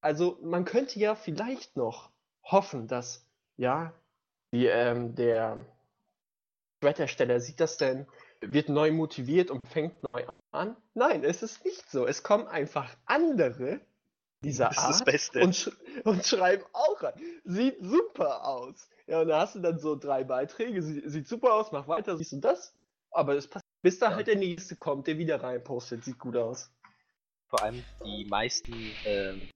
[0.00, 2.12] also man könnte ja vielleicht noch
[2.44, 3.92] hoffen, dass, ja,
[4.52, 5.58] die, ähm, der
[6.84, 8.06] Thread-Hersteller sieht das denn,
[8.40, 10.76] wird neu motiviert und fängt neu an.
[10.92, 12.06] Nein, es ist nicht so.
[12.06, 13.80] Es kommen einfach andere
[14.42, 15.40] dieser Das Art das Beste.
[15.40, 15.70] und, sch
[16.04, 17.14] und schreiben auch an.
[17.44, 18.88] Sieht super aus.
[19.06, 22.16] Ja, und da hast du dann so drei Beiträge, sie sieht super aus, mach weiter,
[22.18, 22.74] siehst du das.
[23.10, 24.16] Aber es passiert, bis da Ja.
[24.16, 26.70] halt der nächste kommt, der wieder reinpostet, sieht gut aus.
[27.48, 28.72] Vor allem die meisten
[29.06, 29.48] ähm,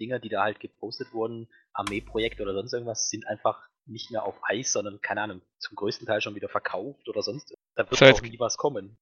[0.00, 4.36] Dinger, die da halt gepostet wurden, Armeeprojekte oder sonst irgendwas, sind einfach nicht mehr auf
[4.42, 7.54] Eis, sondern, keine Ahnung, zum größten Teil schon wieder verkauft oder sonst.
[7.74, 8.96] Da wird So, auch nie was kommen.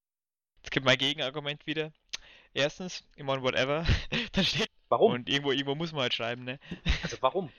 [0.57, 1.91] Jetzt gibt mein Gegenargument wieder.
[2.53, 3.85] Erstens, ich meine, whatever,
[4.33, 4.69] da steht.
[4.89, 5.13] Warum?
[5.13, 6.59] Und irgendwo, irgendwo muss man halt schreiben, ne?
[7.03, 7.51] Also warum?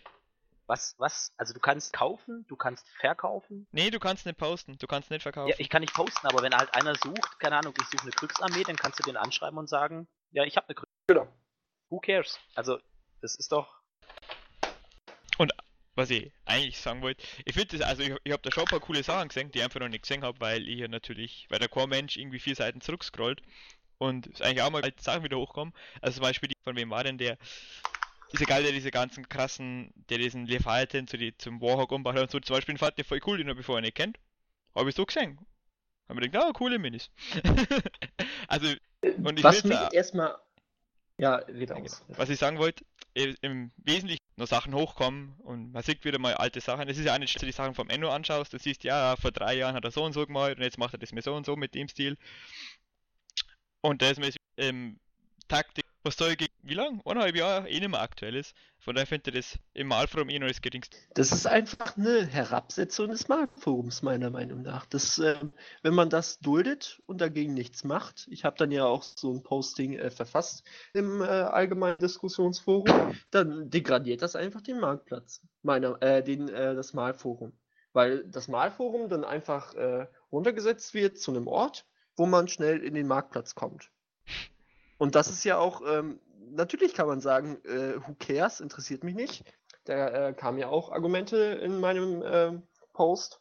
[0.67, 1.33] Was, was?
[1.37, 3.67] Also du kannst kaufen, du kannst verkaufen.
[3.73, 5.49] Nee, du kannst nicht posten, du kannst nicht verkaufen.
[5.49, 8.11] Ja, ich kann nicht posten, aber wenn halt einer sucht, keine Ahnung, ich suche eine
[8.13, 10.93] Kriegsarmee, dann kannst du den anschreiben und sagen, ja, ich habe eine Kriegs.
[11.09, 11.27] Genau.
[11.89, 12.39] Who cares?
[12.55, 12.79] Also,
[13.21, 13.81] das ist doch.
[15.95, 18.69] Was ich eigentlich sagen wollte, ich finde das, also ich, ich habe da schon ein
[18.69, 21.47] paar coole Sachen gesehen, die ich einfach noch nicht gesehen habe, weil ich ja natürlich,
[21.51, 23.43] weil der Core-Mensch irgendwie vier Seiten zurückscrollt
[23.99, 25.75] und es eigentlich auch mal alte Sachen wieder hochkommen.
[26.01, 27.37] Also zum Beispiel, die, von wem war denn der,
[28.33, 32.23] dieser Geil, der diese ganzen krassen, der diesen Leviathan zu die, zum Warhawk umbaut hat
[32.23, 34.19] und so, zum Beispiel, fand ich voll cool, den habe ich vorher nicht kennt.
[34.75, 35.39] Habe ich so gesehen.
[36.09, 37.11] Haben wir gedacht, ah, coole Minis.
[38.49, 40.37] also, Und ich Was mich erstmal.
[41.19, 42.03] Ja, red aus.
[42.09, 46.61] Was ich sagen wollte, im Wesentlichen noch Sachen hochkommen und man sieht wieder mal alte
[46.61, 46.89] Sachen.
[46.89, 49.31] Es ist ja nicht, dass du die Sachen vom Enno anschaust, du siehst, ja, vor
[49.33, 51.35] drei Jahren hat er so und so gemalt und jetzt macht er das mir so
[51.35, 52.19] und so mit dem Stil.
[53.81, 54.99] Und da ist mir ähm,
[55.53, 57.03] Taktik, was soll gegen, wie lang?
[57.05, 58.55] Eineinhalb Jahre eh nicht mehr aktuell ist.
[58.79, 60.97] Von daher finde ich das im Malforum eh noch das geringste.
[61.13, 64.87] Das ist einfach eine Herabsetzung des Marktforums, meiner Meinung nach.
[64.87, 69.03] Das, ähm, wenn man das duldet und dagegen nichts macht, ich habe dann ja auch
[69.03, 75.43] so ein Posting äh, verfasst im äh, allgemeinen Diskussionsforum, dann degradiert das einfach den Marktplatz,
[75.61, 77.53] meiner, äh, den, äh, das Malforum.
[77.93, 81.85] Weil das Malforum dann einfach äh, runtergesetzt wird zu einem Ort,
[82.17, 83.91] wo man schnell in den Marktplatz kommt.
[85.03, 86.21] Und das ist ja auch, ähm,
[86.53, 89.43] natürlich kann man sagen, äh, who cares, interessiert mich nicht.
[89.83, 92.63] Da äh, kamen ja auch Argumente in meinem ähm,
[92.93, 93.41] Post,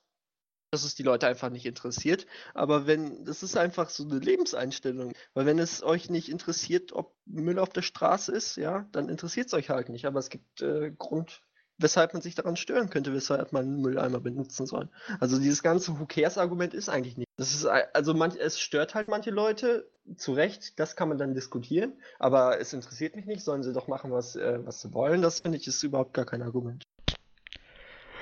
[0.72, 2.26] dass es die Leute einfach nicht interessiert.
[2.56, 5.14] Aber wenn, das ist einfach so eine Lebenseinstellung.
[5.36, 9.46] Weil wenn es euch nicht interessiert, ob Müll auf der Straße ist, ja, dann interessiert
[9.46, 10.06] es euch halt nicht.
[10.08, 11.44] Aber es gibt äh, Grund,
[11.78, 14.90] weshalb man sich daran stören könnte, weshalb man einen Mülleimer benutzen soll.
[15.20, 17.28] Also dieses ganze Who cares Argument ist eigentlich nicht.
[17.38, 21.34] Das ist also manch, es stört halt manche Leute, zu Recht, das kann man dann
[21.34, 25.22] diskutieren, aber es interessiert mich nicht, sollen sie doch machen, was, äh, was sie wollen.
[25.22, 26.84] Das finde ich ist überhaupt gar kein Argument.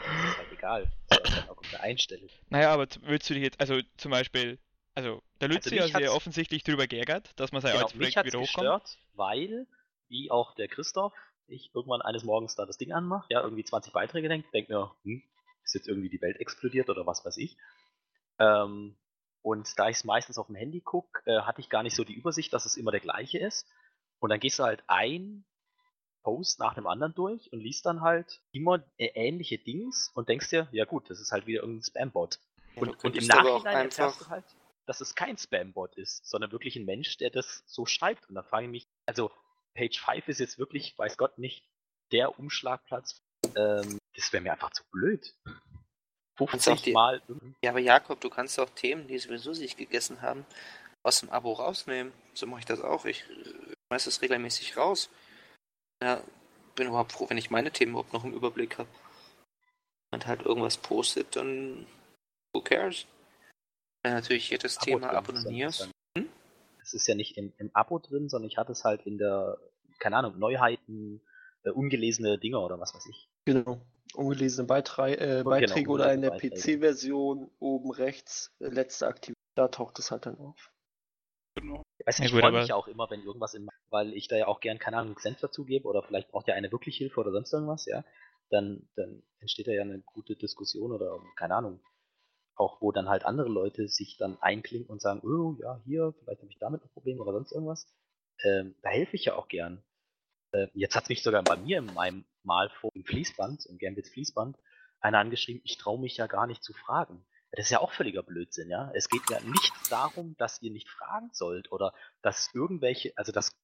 [0.06, 0.88] Ist halt egal.
[1.08, 2.30] Das ist halt auch eine Einstellung.
[2.50, 4.58] Naja, aber würdest du dich jetzt, also zum Beispiel,
[4.96, 8.16] also der Lützi mich hat sich offensichtlich drüber geärgert, dass man sein Genau, altes mich
[8.16, 8.84] Projekt hat's wieder hochkommt.
[8.84, 9.68] gestört, weil,
[10.10, 11.14] wie auch der Christoph,
[11.48, 14.92] ich irgendwann eines Morgens da das Ding anmache, ja, irgendwie 20 Beiträge denke, denke mir,
[15.04, 15.24] hm,
[15.64, 17.58] ist jetzt irgendwie die Welt explodiert oder was weiß ich.
[18.40, 18.96] Ähm,
[19.42, 22.04] und da ich es meistens auf dem Handy gucke, äh, hatte ich gar nicht so
[22.04, 23.68] die Übersicht, dass es immer der gleiche ist.
[24.20, 25.46] Und dann gehst du halt ein
[26.24, 30.50] Post nach dem anderen durch und liest dann halt immer äh, ähnliche Dings und denkst
[30.50, 32.40] dir, ja gut, das ist halt wieder irgendein Spam-Bot.
[32.76, 34.46] Ja, Und, und im Nachhinein erfährst du halt,
[34.86, 38.28] dass es kein Spam-Bot ist, sondern wirklich ein Mensch, der das so schreibt.
[38.28, 39.32] Und da frage ich mich, also
[39.74, 41.64] Page 5 ist jetzt wirklich, weiß Gott nicht,
[42.12, 43.24] der Umschlagplatz.
[43.56, 45.34] Ähm, das wäre mir einfach zu blöd.
[46.46, 47.22] Kannst auch 50 die- Mal.
[47.64, 50.46] Ja, aber Jakob, du kannst auch Themen, die sowieso sich gegessen haben,
[51.04, 52.14] aus dem Abo rausnehmen.
[52.34, 53.06] So mache ich das auch.
[53.06, 55.10] Ich äh, schmeiß das regelmäßig raus.
[56.02, 56.22] Ja,
[56.76, 58.90] bin überhaupt froh, wenn ich meine Themen überhaupt noch im Überblick habe.
[60.12, 61.86] Wenn halt irgendwas postet, dann
[62.54, 63.06] who cares?
[64.02, 65.80] Wenn natürlich jedes Abo Thema abonnierst.
[66.16, 66.34] sondern-
[66.82, 69.60] Es ist ja nicht im, im Abo drin, sondern ich hatte es halt in der,
[70.00, 71.22] keine Ahnung, Neuheiten,
[71.64, 73.30] äh, ungelesene Dinger oder was weiß ich.
[73.46, 73.80] Genau.
[74.16, 76.32] Ungelesene Beitrei äh, Beiträge Genau, oder in der.
[76.32, 80.72] PC-Version oben rechts, äh, letzte Aktivität, da taucht es halt dann auf.
[81.56, 81.84] Genau.
[81.98, 84.38] Ich weiß nicht, ich freue mich ja auch immer, wenn irgendwas in, weil ich da
[84.38, 86.98] ja auch gern, keine Ahnung, einen Cent dazu gebe oder vielleicht braucht ja eine wirklich
[86.98, 88.04] Hilfe oder sonst irgendwas, ja,
[88.50, 91.82] dann, dann entsteht da ja eine gute Diskussion oder, keine Ahnung,
[92.56, 96.42] auch wo dann halt andere Leute sich dann einklinken und sagen, oh ja, hier, vielleicht
[96.42, 97.88] habe ich damit ein Problem oder sonst irgendwas.
[98.44, 99.84] Ähm, da helfe ich ja auch gern.
[100.52, 104.58] Äh, jetzt hat mich sogar bei mir in meinem Malforum im Fließband, im Gambits Fließband,
[105.00, 107.26] einer angeschrieben, ich traue mich ja gar nicht zu fragen.
[107.52, 108.92] Das ist ja auch völliger Blödsinn, ja.
[108.94, 113.56] Es geht ja nicht darum, dass ihr nicht fragen sollt oder dass irgendwelche, also dass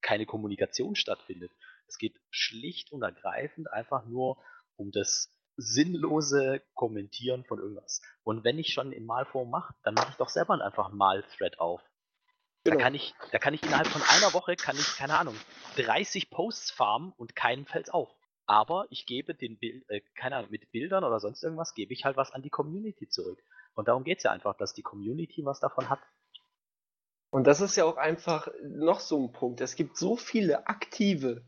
[0.00, 1.52] keine Kommunikation stattfindet.
[1.86, 4.42] Es geht schlicht und ergreifend einfach nur
[4.76, 8.00] um das sinnlose Kommentieren von irgendwas.
[8.22, 11.58] Und wenn ich schon in Malform mache, dann mache ich doch selber einfach einen Mal-Thread
[11.60, 11.80] auf.
[12.64, 12.78] Genau.
[12.78, 15.36] Da kann ich, da kann ich innerhalb von einer Woche, kann ich, keine Ahnung,
[15.76, 18.08] 30 Posts farmen und keinen fällt's auf.
[18.46, 22.04] Aber ich gebe den Bild, äh, keine Ahnung, mit Bildern oder sonst irgendwas, gebe ich
[22.04, 23.42] halt was an die Community zurück.
[23.74, 26.00] Und darum geht's ja einfach, dass die Community was davon hat.
[27.30, 29.60] Und das ist ja auch einfach noch so ein Punkt.
[29.60, 31.44] Es gibt so viele aktive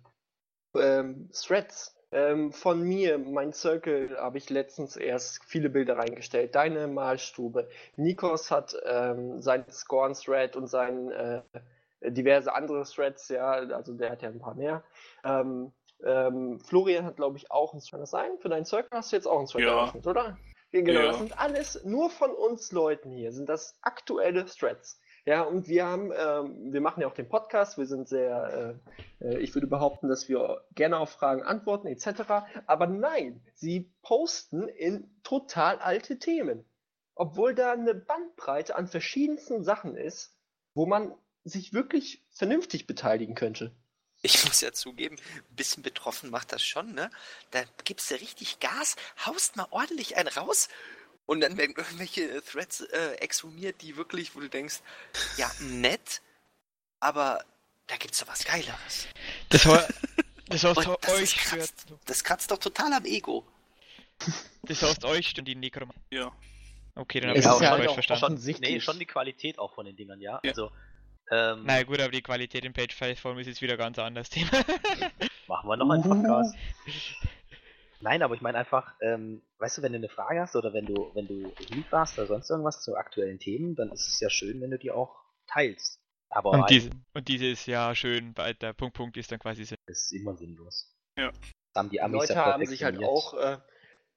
[0.74, 6.55] ähm, Threads ähm, von mir, mein Circle, habe ich letztens erst viele Bilder reingestellt.
[6.55, 7.68] Deine Malstube.
[7.96, 11.42] Nikos hat ähm, sein Scorn-Thread und sein äh,
[12.00, 14.83] diverse andere Threads, ja, also der hat ja ein paar mehr.
[15.24, 17.90] Ähm, ähm, Florian hat, glaube ich, auch ein Thread.
[17.90, 18.31] Kann das sein?
[18.38, 19.79] Für deinen Circle hast du jetzt auch ein Thread ja.
[19.79, 20.38] eröffnet, oder?
[20.72, 21.07] Genau, ja.
[21.09, 24.98] das sind alles nur von uns Leuten hier, sind das aktuelle Threads.
[25.27, 28.79] Ja, und wir haben, ähm, wir machen ja auch den Podcast, wir sind sehr,
[29.21, 32.47] äh, äh, ich würde behaupten, dass wir gerne auf Fragen antworten, etc.
[32.67, 36.65] Aber nein, sie posten in total alte Themen.
[37.17, 40.37] Obwohl da eine Bandbreite an verschiedensten Sachen ist,
[40.75, 41.12] wo man
[41.43, 43.75] sich wirklich vernünftig beteiligen könnte.
[44.23, 45.17] Ich muss ja zugeben,
[45.51, 47.11] ein bisschen betroffen macht das schon, ne?
[47.51, 50.69] Da gibst du richtig Gas, haust mal ordentlich einen raus
[51.27, 54.81] und dann werden irgendwelche Threads äh, exhumiert, die wirklich, wo du denkst,
[55.37, 56.23] ja, nett,
[57.01, 57.45] aber
[57.87, 59.09] da gibt's doch was Geileres.
[59.49, 59.87] Das war,
[60.47, 61.61] das heißt, euch stört.
[61.61, 63.45] kratzt, das kratzt doch total am Ego.
[64.62, 65.93] Das heißt, euch stört die Nekrom.
[66.11, 66.33] Ja.
[66.95, 68.41] Okay, dann habe ich ja das halt falsch auch verstanden.
[68.41, 70.41] Schon, nee, schon die Qualität auch von den Dingern, ja.
[70.43, 70.51] Ja.
[70.51, 70.71] Also,
[71.31, 74.51] ähm, Na gut, aber die Qualität im Page-File-Form ist jetzt wieder ganz anders Thema.
[75.47, 76.03] machen wir noch einen.
[76.03, 76.55] Podcast.
[78.07, 80.87] Nein, aber ich meine einfach, ähm, weißt du, wenn du eine Frage hast oder wenn
[80.87, 84.31] du, wenn du Hilfe hast oder sonst irgendwas zu aktuellen Themen, dann ist es ja
[84.31, 86.01] schön, wenn du die auch teilst.
[86.29, 89.73] Aber Und, halt, diese, und dieses ja schön, weiter Punkt, Punkt ist dann quasi das
[89.87, 90.97] ist immer sinnlos.
[91.19, 91.33] Ja.
[91.33, 91.40] Das
[91.75, 93.59] haben die Die Amis Leute ja haben sich halt auch äh,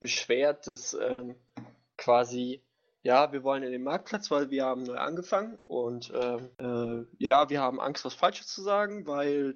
[0.01, 1.35] beschwert, dass ähm,
[1.97, 2.61] quasi,
[3.01, 7.49] ja, wir wollen in den Marktplatz, weil wir haben neu angefangen und ähm, äh, ja,
[7.49, 9.55] wir haben Angst, was Falsches zu sagen, weil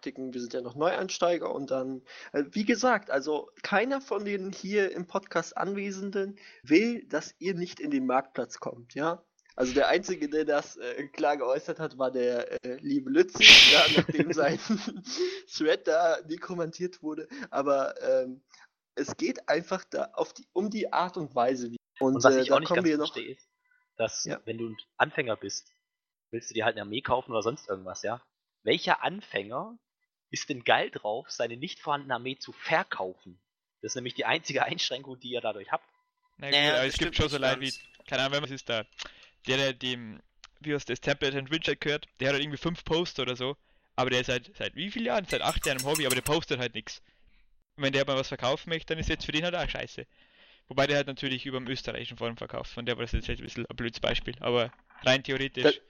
[0.00, 4.50] Taktiken, wir sind ja noch Neueinsteiger und dann, äh, wie gesagt, also keiner von den
[4.50, 9.22] hier im Podcast Anwesenden will, dass ihr nicht in den Marktplatz kommt, ja.
[9.56, 13.84] Also der Einzige, der das äh, klar geäußert hat, war der äh, liebe Lützi, ja,
[13.94, 14.58] nachdem sein
[15.54, 17.28] Thread da dekommentiert wurde.
[17.50, 18.40] Aber ähm,
[18.94, 21.70] es geht einfach da die, um die Art und Weise.
[21.70, 21.76] Wie.
[22.00, 23.12] Und, Und was äh, ich da auch nicht kommen ganz wir noch.
[23.12, 23.50] verstehe, ist,
[23.96, 24.40] dass Ja.
[24.46, 25.70] wenn du ein Anfänger bist,
[26.30, 28.22] willst du dir halt eine Armee kaufen oder sonst irgendwas, ja?
[28.62, 29.78] Welcher Anfänger
[30.30, 33.40] ist denn geil drauf, seine nicht vorhandene Armee zu verkaufen?
[33.82, 35.84] Das ist nämlich die einzige Einschränkung, die ihr dadurch habt.
[36.38, 37.74] Na gut, Naja, aber das es gibt schon so Leute wie,
[38.06, 38.84] keine Ahnung, was ist da,
[39.46, 40.20] der, der dem,
[40.60, 43.56] wie aus das Template and Widget gehört, der hat halt irgendwie fünf Posts oder so,
[43.96, 45.26] aber der ist seit, seit wie vielen Jahren?
[45.26, 47.02] Seit acht Jahren im Hobby, aber der postet halt nichts.
[47.76, 50.06] Und wenn der mal was verkaufen möchte, dann ist jetzt für den halt auch scheiße.
[50.68, 53.36] Wobei der halt natürlich über dem österreichischen Forum verkauft, von der war das jetzt ein
[53.38, 55.80] bisschen ein blödes Beispiel, aber rein theoretisch.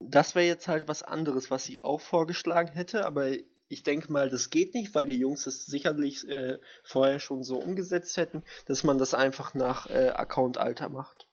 [0.00, 3.32] Da- Das wäre jetzt halt was anderes, was ich auch vorgeschlagen hätte, aber
[3.72, 7.56] ich denke mal, das geht nicht, weil die Jungs es sicherlich äh, vorher schon so
[7.56, 11.26] umgesetzt hätten, dass man das einfach nach äh, Account-Alter macht.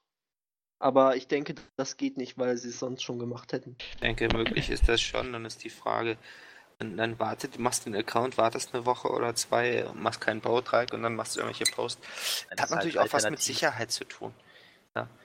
[0.79, 3.75] Aber ich denke, das geht nicht, weil sie es sonst schon gemacht hätten.
[3.79, 5.33] Ich denke, möglich ist das schon.
[5.33, 6.17] Dann ist die Frage,
[6.77, 11.03] dann, dann wartet, machst den Account, wartest eine Woche oder zwei, machst keinen Bautrag und
[11.03, 12.01] dann machst du irgendwelche Posts.
[12.01, 13.41] Das Das hat halt natürlich auch was mit.
[13.41, 14.33] Sicherheit zu tun.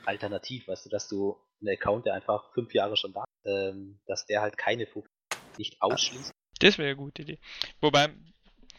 [0.05, 4.01] Alternativ, weißt du, dass du einen Account, der einfach fünf Jahre schon da ist, ähm,
[4.07, 5.15] dass der halt keine Funktion
[5.59, 6.33] nicht ausschließt.
[6.65, 7.39] Das wäre eine gute Idee.
[7.83, 8.09] Wobei,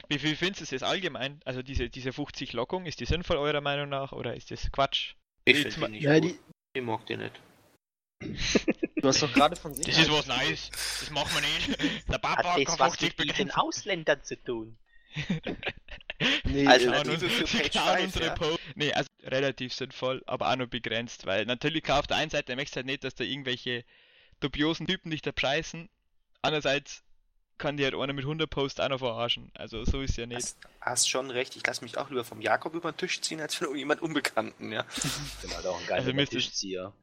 [0.10, 1.40] wie viel findest du es jetzt allgemein?
[1.46, 5.14] Also diese, diese 50 Lockung, ist die sinnvoll eurer Meinung nach oder ist das Quatsch?
[5.46, 6.32] Ich Jetzt finde die nicht Ja, gut.
[6.32, 6.40] die,
[6.80, 7.40] Ich mag die nicht.
[8.96, 10.70] du hast doch gerade von Das ist was Neues.
[10.72, 12.10] Das machen wir nicht.
[12.12, 13.52] Der Papa Hat das was 50 mit diesen begrenzen.
[13.60, 14.78] Ausländern zu tun?
[16.46, 18.34] Nee, Also, Schauen Alternative uns- für Page schauen 5, unsere ja.
[18.36, 22.30] Po- Nee, also relativ sinnvoll, aber auch nur begrenzt, weil natürlich klar auf der einen
[22.32, 23.84] Seite möchtest du halt nicht, dass da irgendwelche
[24.40, 25.90] dubiosen Typen dich da preisen.
[26.42, 27.04] Andererseits
[27.58, 29.52] kann die halt einer mit 100 Posts auch noch verarschen.
[29.54, 30.38] Also so ist ja nicht.
[30.38, 33.40] Hast, hast schon recht, ich lasse mich auch lieber vom Jakob über den Tisch ziehen,
[33.42, 34.86] als von irgendjemand Unbekannten, ja.
[34.96, 36.94] Ich bin halt auch ein geiler Also müsste- Tischzieher.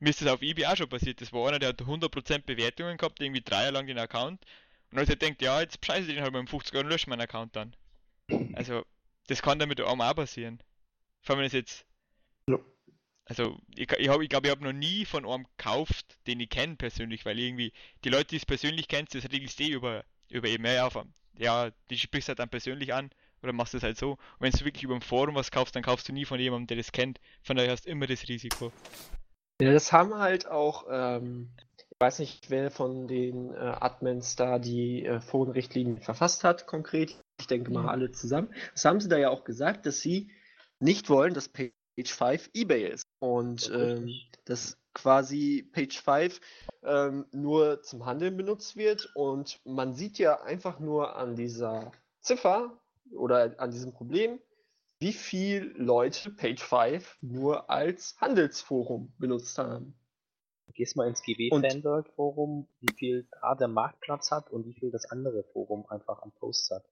[0.00, 1.20] Mir ist das auf eBay auch schon passiert.
[1.20, 4.44] Das war einer, der hat 100% Bewertungen gehabt, irgendwie drei Jahre lang den Account.
[4.90, 6.90] Und als er denkt, ja, jetzt preise ich den halt mal um 50 Euro und
[6.90, 7.74] lösche meinen Account dann.
[8.54, 8.84] Also,
[9.28, 10.60] das kann damit auch mal passieren.
[11.22, 11.86] Vor allem, wenn es jetzt.
[13.26, 16.50] Also ich, ich habe ich glaub, ich hab noch nie von einem gekauft, den ich
[16.50, 17.72] kenne persönlich, weil irgendwie
[18.04, 20.98] die Leute, die es persönlich kennst, das regelst du eh über, über eben ja, auf,
[21.38, 23.10] ja, die sprichst halt dann persönlich an
[23.42, 24.12] oder machst es halt so.
[24.12, 26.66] Und wenn du wirklich über ein Forum was kaufst, dann kaufst du nie von jemandem,
[26.68, 27.20] der das kennt.
[27.42, 28.72] Von daher hast du immer das Risiko.
[29.60, 31.50] Ja, das haben halt auch, ähm,
[31.90, 37.16] ich weiß nicht, wer von den äh, Admins da die äh, Forenrichtlinien verfasst hat, konkret.
[37.40, 38.52] Ich denke mal alle zusammen.
[38.72, 40.30] Das haben sie da ja auch gesagt, dass sie
[40.80, 41.48] nicht wollen, dass
[41.96, 43.08] Page 5 eBay ist.
[43.18, 44.10] Und ähm,
[44.44, 46.40] dass quasi Page 5
[46.84, 49.10] ähm, nur zum Handeln benutzt wird.
[49.14, 52.80] Und man sieht ja einfach nur an dieser Ziffer
[53.12, 54.40] oder an diesem Problem,
[55.00, 59.94] wie viel Leute Page 5 nur als Handelsforum benutzt haben.
[60.72, 65.44] Gehst mal ins GW-Fanworld-Forum, wie viel da der Marktplatz hat und wie viel das andere
[65.52, 66.84] Forum einfach an Posts hat.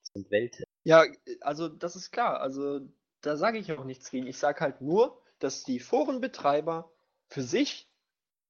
[0.00, 0.64] Das sind Welten.
[0.84, 1.04] Ja,
[1.40, 2.40] also das ist klar.
[2.40, 2.80] Also
[3.26, 4.26] da sage ich auch nichts gegen.
[4.26, 6.90] Ich sage halt nur, dass die Forenbetreiber
[7.28, 7.88] für sich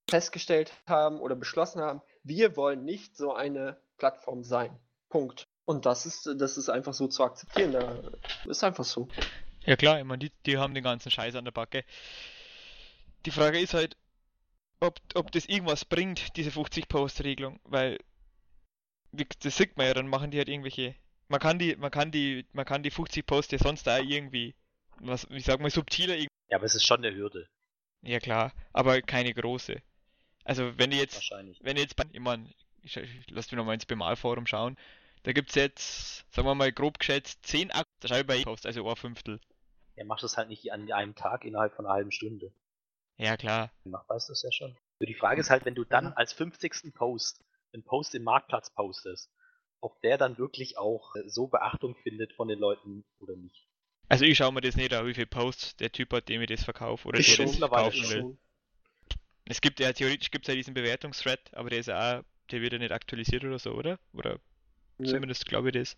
[0.08, 4.78] festgestellt haben oder beschlossen haben, wir wollen nicht so eine Plattform sein.
[5.08, 5.48] Punkt.
[5.64, 7.72] Und das ist, das ist einfach so zu akzeptieren.
[7.72, 8.02] Da
[8.46, 9.08] ist einfach so.
[9.64, 11.84] Ja klar, ich meine, die, die haben den ganzen Scheiß an der Backe.
[13.24, 13.96] Die Frage ist halt,
[14.80, 17.98] ob, ob das irgendwas bringt, diese 50-Post-Regelung, weil
[19.12, 20.94] das sieht man ja, dann machen die halt irgendwelche.
[21.28, 24.54] Man kann die, man kann die, man kann die 50 Posts ja sonst da irgendwie,
[25.00, 27.48] was, ich sag mal, subtiler Ja, aber es ist schon eine Hürde.
[28.02, 29.80] Ja klar, aber keine große.
[30.44, 31.30] Also wenn ihr jetzt,
[31.60, 32.50] wenn ihr jetzt, bei- ich meine,
[32.82, 34.76] ich, ich lass mich nochmal ins Bemalforum schauen,
[35.22, 38.66] da gibt's jetzt, sagen wir mal grob geschätzt, 10 Akt, da schreibe ich bei Post,
[38.66, 39.40] also ein Fünftel.
[39.96, 42.52] Er macht das halt nicht an einem Tag innerhalb von einer halben Stunde.
[43.16, 43.70] Ja klar.
[43.84, 44.76] Machbar ist das ja schon.
[44.98, 46.92] Nur die Frage ist halt, wenn du dann als 50.
[46.94, 49.30] Post einen Post im Marktplatz postest,
[49.80, 53.66] ob der dann wirklich auch äh, so Beachtung findet von den Leuten oder nicht.
[54.08, 56.48] Also ich schaue mir das nicht an, wie viel Posts der Typ hat, dem ich
[56.48, 58.20] das verkaufe oder Ich der das kaufen will.
[58.20, 58.38] schon.
[59.46, 62.72] Es gibt ja theoretisch gibt's ja diesen Bewertungsthread, aber der ist ja auch, der wird
[62.74, 63.98] ja nicht aktualisiert oder so, oder?
[64.12, 64.38] Oder
[64.98, 65.96] Nee, zumindest glaube ich das.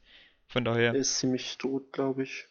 [0.49, 0.93] Von daher.
[0.93, 2.47] der ist ziemlich tot, glaube ich.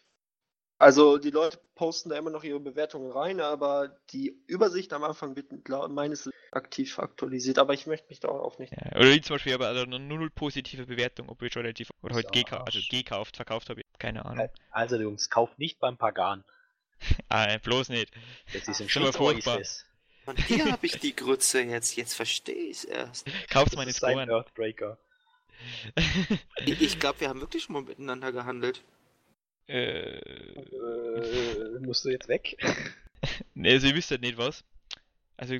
[0.77, 5.35] Also die Leute posten da immer noch ihre Bewertungen rein, aber die Übersicht am Anfang
[5.35, 5.51] wird
[5.89, 7.59] meines aktiv aktualisiert.
[7.59, 8.73] Aber ich möchte mich darauf nicht.
[8.73, 12.11] Ja, oder ich zum Beispiel aber also null positive Bewertung, obwohl ich schon relativ oder
[12.11, 13.81] Ist halt gekauft, also gekauft, verkauft habe.
[13.99, 14.49] Keine Ahnung.
[14.71, 16.43] Also Jungs, kauft nicht beim Pagan.
[17.29, 18.11] Ah, bloß nicht.
[18.53, 19.57] Das ist ein Schon furchtbar.
[19.57, 19.85] Oasis.
[20.23, 21.95] Von hier habe ich die Grütze jetzt.
[21.97, 23.27] Jetzt verstehe ich es erst.
[23.49, 24.29] Kauf's meine ist Scoren.
[24.29, 24.97] Earthbreaker.
[26.65, 28.81] Ich, ich glaube, wir haben wirklich schon mal miteinander gehandelt.
[29.67, 32.57] äh, Äh, musst du jetzt weg?
[33.53, 34.63] ne, also ihr wisst halt nicht was.
[35.37, 35.57] Also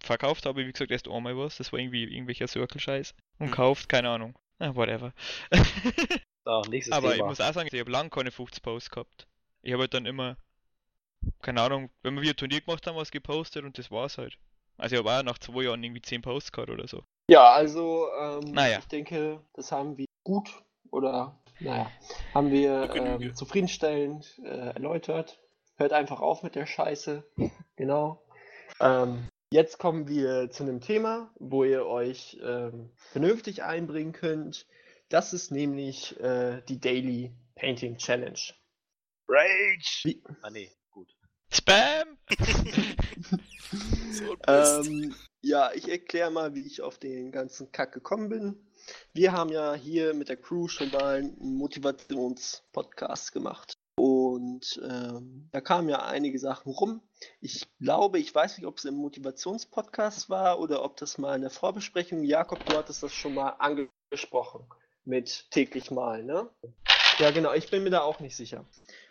[0.00, 3.14] verkauft habe ich wie gesagt erst einmal was, das war irgendwie irgendwelcher Circle-Scheiß.
[3.38, 3.54] Und Hm.
[3.54, 4.38] kauft, keine Ahnung.
[4.58, 5.12] Ah, whatever.
[6.48, 7.28] So, nächstes Aber ich Thema.
[7.28, 9.26] muss auch sagen, ich habe lange keine 50 Posts gehabt.
[9.60, 10.38] Ich habe halt dann immer,
[11.42, 14.38] keine Ahnung, wenn wir wieder ein Turnier gemacht haben, was gepostet und das war's halt.
[14.78, 17.02] Also ich habe auch nach zwei Jahren irgendwie 10 Posts gehabt oder so.
[17.28, 18.78] Ja, also ähm, Naja.
[18.78, 20.48] ich denke, das haben wir gut
[20.90, 21.90] oder naja,
[22.32, 25.38] haben wir ähm, zufriedenstellend äh, erläutert.
[25.76, 27.24] Hört einfach auf mit der Scheiße.
[27.76, 28.22] Genau.
[28.80, 34.66] Ähm, jetzt kommen wir zu einem Thema, wo ihr euch ähm, vernünftig einbringen könnt.
[35.08, 38.38] Das ist nämlich äh, die Daily Painting Challenge.
[39.28, 40.00] Rage!
[40.04, 41.14] Wie- Ah nee, gut.
[41.52, 42.18] Spam!
[44.10, 44.36] So.
[44.46, 48.66] Ähm, ja, ich erkläre mal, wie ich auf den ganzen Kack gekommen bin.
[49.12, 53.74] Wir haben ja hier mit der Crew schon mal einen Motivationspodcast gemacht.
[54.00, 57.02] Und ähm, da kamen ja einige Sachen rum.
[57.40, 61.42] Ich glaube, ich weiß nicht, ob es im Motivationspodcast war oder ob das mal in
[61.42, 62.22] der Vorbesprechung.
[62.24, 64.66] Jakob, du hattest das schon mal angesprochen
[65.08, 66.48] mit täglich malen, ne?
[67.18, 68.64] Ja, genau, ich bin mir da auch nicht sicher.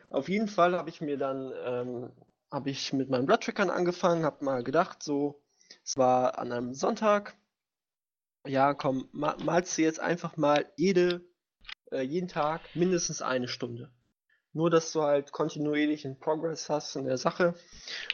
[0.09, 2.11] Auf jeden Fall habe ich mir dann, ähm,
[2.51, 5.41] habe ich mit meinen Blood Trackern angefangen, habe mal gedacht, so,
[5.83, 7.35] es war an einem Sonntag,
[8.45, 11.21] ja, komm, ma malst du jetzt einfach mal jede,
[11.91, 13.91] äh, jeden Tag mindestens eine Stunde.
[14.53, 17.53] Nur, dass du halt kontinuierlich einen Progress hast in der Sache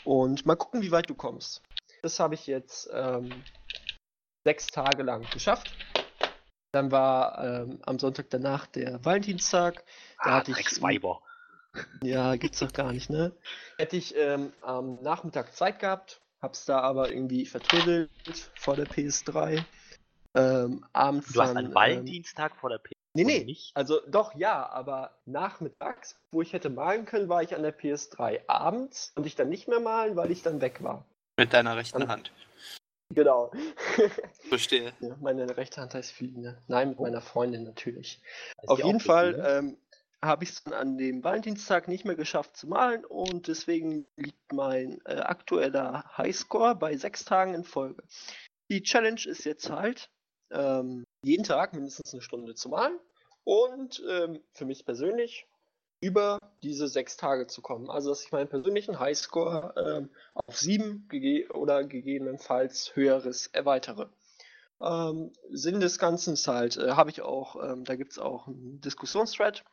[0.04, 1.62] und mal gucken, wie weit du kommst.
[2.02, 3.30] Das habe ich jetzt ähm,
[4.44, 5.72] sechs Tage lang geschafft.
[6.74, 9.84] Dann war ähm, am Sonntag danach der Valentinstag.
[10.24, 11.22] Da Ah, hatte ich- Drecksweiber.
[12.04, 13.32] Ja, gibt's doch gar nicht, ne?
[13.78, 18.10] Hätte ich ähm, am Nachmittag Zeit gehabt, hab's da aber irgendwie vertrödelt
[18.56, 19.64] vor der PS3.
[20.36, 23.72] Ähm, abends Du hast dann, einen ähm, Valentinstag vor der P Nee, und nee, nicht?
[23.76, 28.42] also doch ja, aber nachmittags, wo ich hätte malen können, war ich an der PS3.
[28.48, 31.06] Abends konnte ich dann nicht mehr malen, weil ich dann weg war.
[31.38, 32.32] Mit deiner rechten Hand.
[33.14, 33.52] Genau.
[34.50, 34.94] Verstehe.
[35.00, 36.62] ja, meine rechte Hand heißt Fliegende.
[36.68, 38.22] Nein, mit meiner Freundin natürlich.
[38.62, 39.58] Ist Auf jeden Fall Gefühle?
[39.58, 39.78] ähm,
[40.24, 44.54] habe ich es dann an dem Valentinstag nicht mehr geschafft zu malen und deswegen liegt
[44.54, 48.04] mein äh, aktueller Highscore bei sechs Tagen in Folge.
[48.70, 50.10] Die Challenge ist jetzt halt,
[50.52, 53.00] ähm, jeden Tag mindestens eine Stunde zu malen
[53.44, 55.46] und ähm, für mich persönlich
[56.04, 57.90] über diese sechs Tage zu kommen.
[57.90, 64.10] Also, dass ich meinen persönlichen Highscore ähm, auf sieben gege oder gegebenenfalls höheres erweitere.
[64.82, 68.48] Ähm, Sinn des Ganzen ist halt, äh, habe ich auch, ähm, da gibt es auch
[68.48, 69.64] einen Diskussionsthread,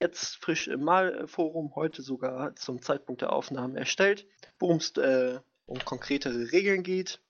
[0.00, 4.26] jetzt frisch im Malforum, heute sogar zum Zeitpunkt der Aufnahmen erstellt,
[4.58, 7.20] worum es äh, um konkretere Regeln geht.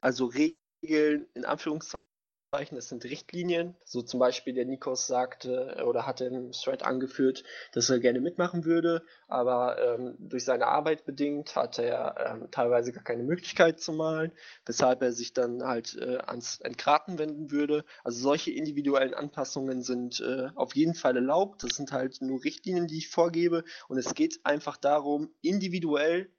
[0.00, 2.09] Also Regeln in Anführungszeichen
[2.52, 3.76] das sind Richtlinien.
[3.84, 8.64] So zum Beispiel der Nikos sagte oder hatte im Thread angeführt, dass er gerne mitmachen
[8.64, 13.92] würde, aber ähm, durch seine Arbeit bedingt hatte er ähm, teilweise gar keine Möglichkeit zu
[13.92, 14.32] malen,
[14.66, 17.84] weshalb er sich dann halt äh, ans Entgraten wenden würde.
[18.02, 21.62] Also solche individuellen Anpassungen sind äh, auf jeden Fall erlaubt.
[21.62, 26.32] Das sind halt nur Richtlinien, die ich vorgebe und es geht einfach darum, individuell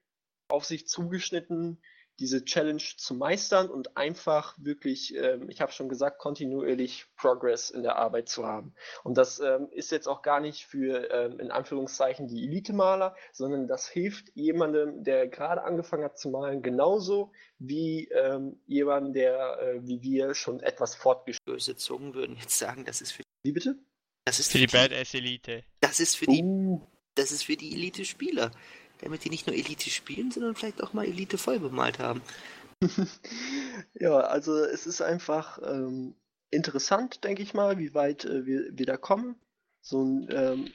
[0.50, 1.82] auf sich zugeschnitten
[2.20, 7.84] diese Challenge zu meistern und einfach wirklich, ähm, ich habe schon gesagt, kontinuierlich Progress in
[7.84, 8.74] der Arbeit zu haben.
[9.04, 13.68] Und das ähm, ist jetzt auch gar nicht für ähm, in Anführungszeichen die Elite-Maler, sondern
[13.68, 19.88] das hilft jemandem, der gerade angefangen hat zu malen, genauso wie ähm, jemand, der äh,
[19.88, 21.54] wie wir schon etwas fortgeschritten.
[21.54, 23.78] Böse Zungen würden jetzt sagen, das ist für Wie bitte?
[24.26, 25.64] das ist Für die Badass Elite.
[25.80, 26.82] Das ist für die Uh,
[27.16, 28.52] das ist für die Elite-Spieler,
[29.02, 32.22] damit die nicht nur Elite spielen, sondern vielleicht auch mal Elite voll bemalt haben.
[33.94, 36.16] ja, also es ist einfach ähm,
[36.50, 39.36] interessant, denke ich mal, wie weit äh, wir, wir da kommen.
[39.82, 40.72] So ein, ähm,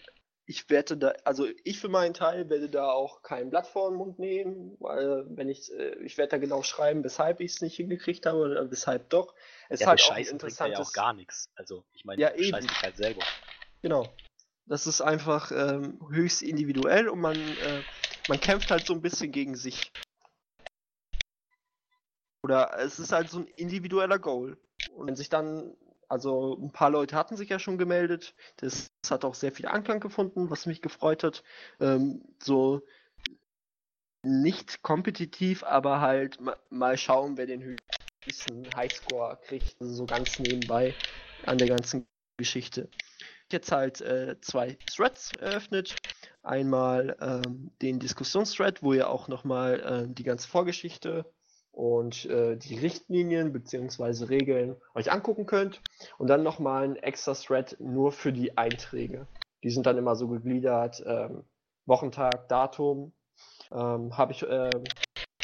[0.47, 3.99] ich werde da, also ich für meinen Teil werde da auch kein Blatt vor den
[3.99, 7.77] Mund nehmen, weil wenn ich, äh, ich werde da genau schreiben, weshalb ich es nicht
[7.77, 9.35] hingekriegt habe oder weshalb doch.
[9.68, 11.51] Es Ja, ist halt das auch bringt ja interessantes, auch gar nichts.
[11.57, 13.22] Also, ich meine, Ja, dich halt selber.
[13.83, 14.09] Genau.
[14.66, 17.83] Das ist einfach ähm, höchst individuell und man, äh,
[18.29, 19.93] man kämpft halt so ein bisschen gegen sich.
[22.43, 24.57] Oder es ist halt so ein individueller Goal.
[24.95, 25.77] Und wenn sich dann,
[26.09, 30.01] also ein paar Leute hatten sich ja schon gemeldet, das hat auch sehr viel Anklang
[30.01, 31.43] gefunden, was mich gefreut hat.
[31.81, 32.83] Ähm, so
[34.22, 37.79] nicht kompetitiv, aber halt ma mal schauen, wer den
[38.24, 40.95] höchsten Highscore kriegt, also so ganz nebenbei
[41.45, 42.07] an der ganzen
[42.37, 42.89] Geschichte
[43.53, 45.95] jetzt halt äh, zwei Threads eröffnet.
[46.47, 51.25] Einmal ähm, den Diskussionsthread, wo ihr auch nochmal äh, die ganze Vorgeschichte
[51.73, 54.25] und äh, die Richtlinien bzw.
[54.25, 55.83] Regeln euch angucken könnt.
[56.19, 59.27] Und dann nochmal ein extra Thread nur für die Einträge.
[59.63, 61.45] Die sind dann immer so gegliedert, ähm,
[61.85, 63.13] Wochentag, Datum.
[63.73, 64.95] Ähm, Habe ich, ähm,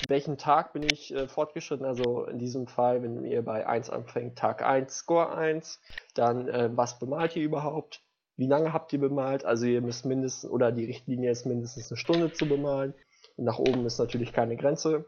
[0.09, 1.85] welchen Tag bin ich äh, fortgeschritten?
[1.85, 5.81] Also in diesem Fall, wenn ihr bei 1 anfängt, Tag 1, Score 1,
[6.15, 8.03] dann äh, was bemalt ihr überhaupt?
[8.37, 9.45] Wie lange habt ihr bemalt?
[9.45, 12.95] Also ihr müsst mindestens, oder die Richtlinie ist mindestens eine Stunde zu bemalen.
[13.37, 15.05] Nach oben ist natürlich keine Grenze.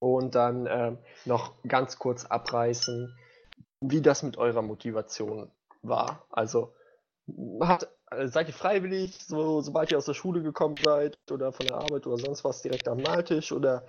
[0.00, 3.16] Und dann ähm, noch ganz kurz abreißen,
[3.80, 5.50] wie das mit eurer Motivation
[5.82, 6.26] war.
[6.30, 6.74] Also
[7.60, 11.66] hat, äh, seid ihr freiwillig, so, sobald ihr aus der Schule gekommen seid oder von
[11.66, 13.86] der Arbeit oder sonst was direkt am Maltisch oder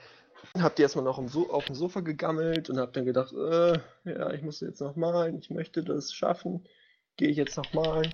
[0.60, 4.32] habt ihr erstmal noch so auf dem Sofa gegammelt und habt dann gedacht, äh, ja,
[4.32, 6.68] ich muss jetzt noch malen, ich möchte das schaffen,
[7.18, 8.14] gehe ich jetzt noch malen,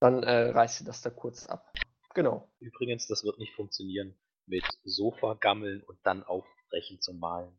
[0.00, 1.72] dann äh, reißt ihr das da kurz ab.
[2.14, 2.48] Genau.
[2.60, 4.14] Übrigens, das wird nicht funktionieren
[4.46, 7.52] mit Sofa gammeln und dann aufbrechen zum Malen.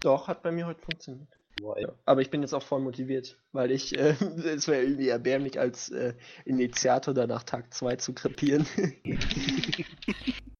[0.00, 1.28] Doch, hat bei mir heute funktioniert.
[1.58, 1.94] Nur Ja.
[2.04, 4.10] Aber ich bin jetzt auch voll motiviert, weil ich, äh,
[4.44, 6.14] es wäre irgendwie erbärmlich als äh,
[6.44, 8.66] Initiator da nach Tag 2 zu krepieren.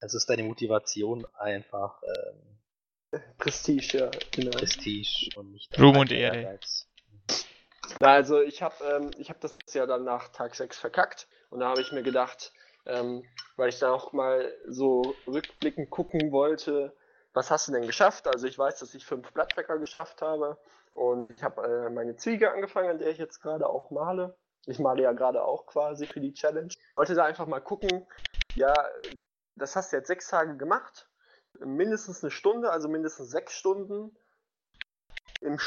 [0.00, 4.50] Das ist deine Motivation einfach ähm, Prestige, ja, genau.
[4.50, 6.36] Prestige und nicht Ruhm und Ehre.
[6.36, 6.88] Ehrgeiz.
[8.01, 11.68] Na, also ich habe ähm, hab das ja dann nach Tag 6 verkackt und da
[11.68, 12.53] habe ich mir gedacht,
[12.87, 13.24] ähm,
[13.57, 16.95] weil ich da auch mal so rückblickend gucken wollte,
[17.32, 18.26] was hast du denn geschafft?
[18.28, 20.59] Also ich weiß, dass ich fünf Blattbäcker geschafft habe
[20.95, 24.37] und ich habe äh, meine Zwiege angefangen, an der ich jetzt gerade auch male.
[24.66, 26.72] Ich male ja gerade auch quasi für die Challenge.
[26.97, 28.07] Wollte da einfach mal gucken,
[28.55, 28.74] ja,
[29.55, 31.09] das hast du jetzt sechs Tage gemacht,
[31.59, 34.16] mindestens eine Stunde, also mindestens sechs Stunden.
[35.41, 35.59] Im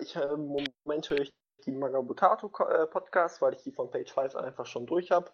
[0.00, 0.46] ich, äh, Im
[0.84, 1.32] Moment höre ich
[1.66, 5.30] die Magabotato äh, Podcast, weil ich die von Page 5 einfach schon durch habe.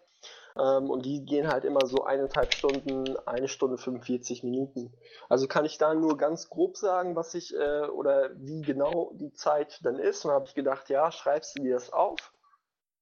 [0.57, 4.93] Ähm, und die gehen halt immer so eineinhalb Stunden, eine Stunde 45 Minuten.
[5.29, 9.33] Also kann ich da nur ganz grob sagen, was ich äh, oder wie genau die
[9.33, 10.25] Zeit dann ist.
[10.25, 12.33] Und habe ich gedacht, ja, schreibst du dir das auf.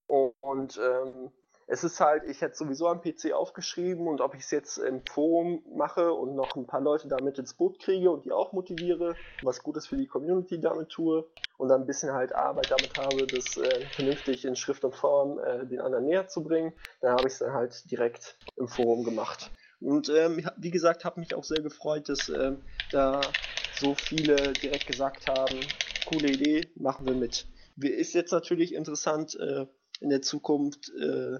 [0.07, 1.31] Und ähm,
[1.67, 5.01] es ist halt, ich hätte sowieso am PC aufgeschrieben und ob ich es jetzt im
[5.03, 9.17] Forum mache und noch ein paar Leute damit ins Boot kriege und die auch motiviere,
[9.41, 13.27] was Gutes für die Community damit tue und dann ein bisschen halt Arbeit damit habe,
[13.27, 17.27] das äh, vernünftig in Schrift und Form äh, den anderen näher zu bringen, dann habe
[17.27, 19.51] ich es dann halt direkt im Forum gemacht.
[19.81, 23.35] Und ähm, wie gesagt, habe mich auch sehr gefreut, dass ähm, da
[23.69, 25.73] so viele direkt gesagt haben,
[26.05, 27.47] coole Idee, machen wir mit.
[27.79, 29.67] Ist jetzt natürlich interessant äh,
[29.99, 31.39] in der Zukunft, äh,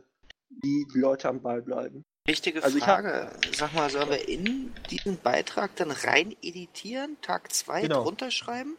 [0.49, 2.03] die Leute am Ball bleiben.
[2.27, 3.31] Richtige Also Frage.
[3.53, 8.03] Sag mal, sollen wir in diesen Beitrag dann rein editieren, Tag 2 Genau.
[8.03, 8.77] drunter schreiben?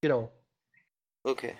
[0.00, 0.30] Genau.
[1.24, 1.56] Okay.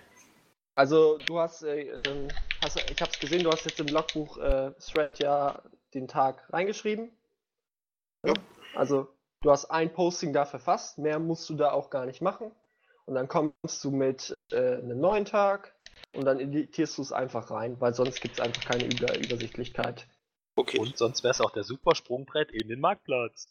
[0.75, 2.29] Also du hast, äh, ähm,
[2.63, 5.61] hast ich habe es gesehen, du hast jetzt im Logbuch äh, Thread ja
[5.93, 7.11] den Tag reingeschrieben.
[8.25, 8.33] Ja.
[8.75, 9.09] Also
[9.41, 12.51] du hast ein Posting da verfasst, mehr musst du da auch gar nicht machen.
[13.05, 15.75] Und dann kommst du mit äh, einem neuen Tag
[16.13, 20.07] und dann editierst du es einfach rein, weil sonst gibt es einfach keine Über Übersichtlichkeit.
[20.55, 20.77] Okay.
[20.79, 23.47] Und sonst wäre es auch der super Sprungbrett in den Marktplatz.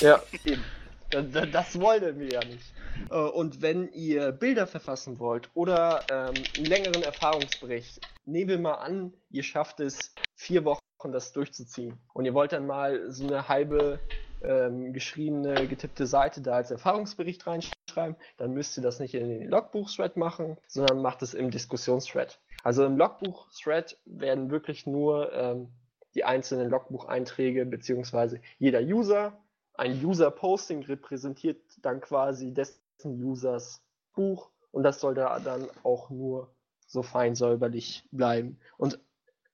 [0.00, 0.64] Ja, eben.
[1.10, 2.72] Da- da- Das wollen wir ja nicht.
[3.10, 8.74] Äh, Und wenn ihr Bilder verfassen wollt oder ähm, einen längeren Erfahrungsbericht, nehmen wir mal
[8.74, 10.80] an, ihr schafft es, vier Wochen
[11.12, 11.98] das durchzuziehen.
[12.14, 14.00] Und ihr wollt dann mal so eine halbe
[14.46, 19.48] ähm, geschriebene, getippte Seite da als Erfahrungsbericht reinschreiben, dann müsst ihr das nicht in den
[19.48, 22.40] Logbuch-Thread machen, sondern macht es im Diskussionsthread.
[22.62, 25.68] Also im Logbuch-Thread werden wirklich nur ähm,
[26.14, 29.38] die einzelnen Logbucheinträge beziehungsweise jeder User
[29.74, 33.82] ein User-Posting repräsentiert dann quasi dessen Users
[34.14, 36.54] Buch und das soll da dann auch nur
[36.86, 38.58] so fein säuberlich bleiben.
[38.76, 39.00] Und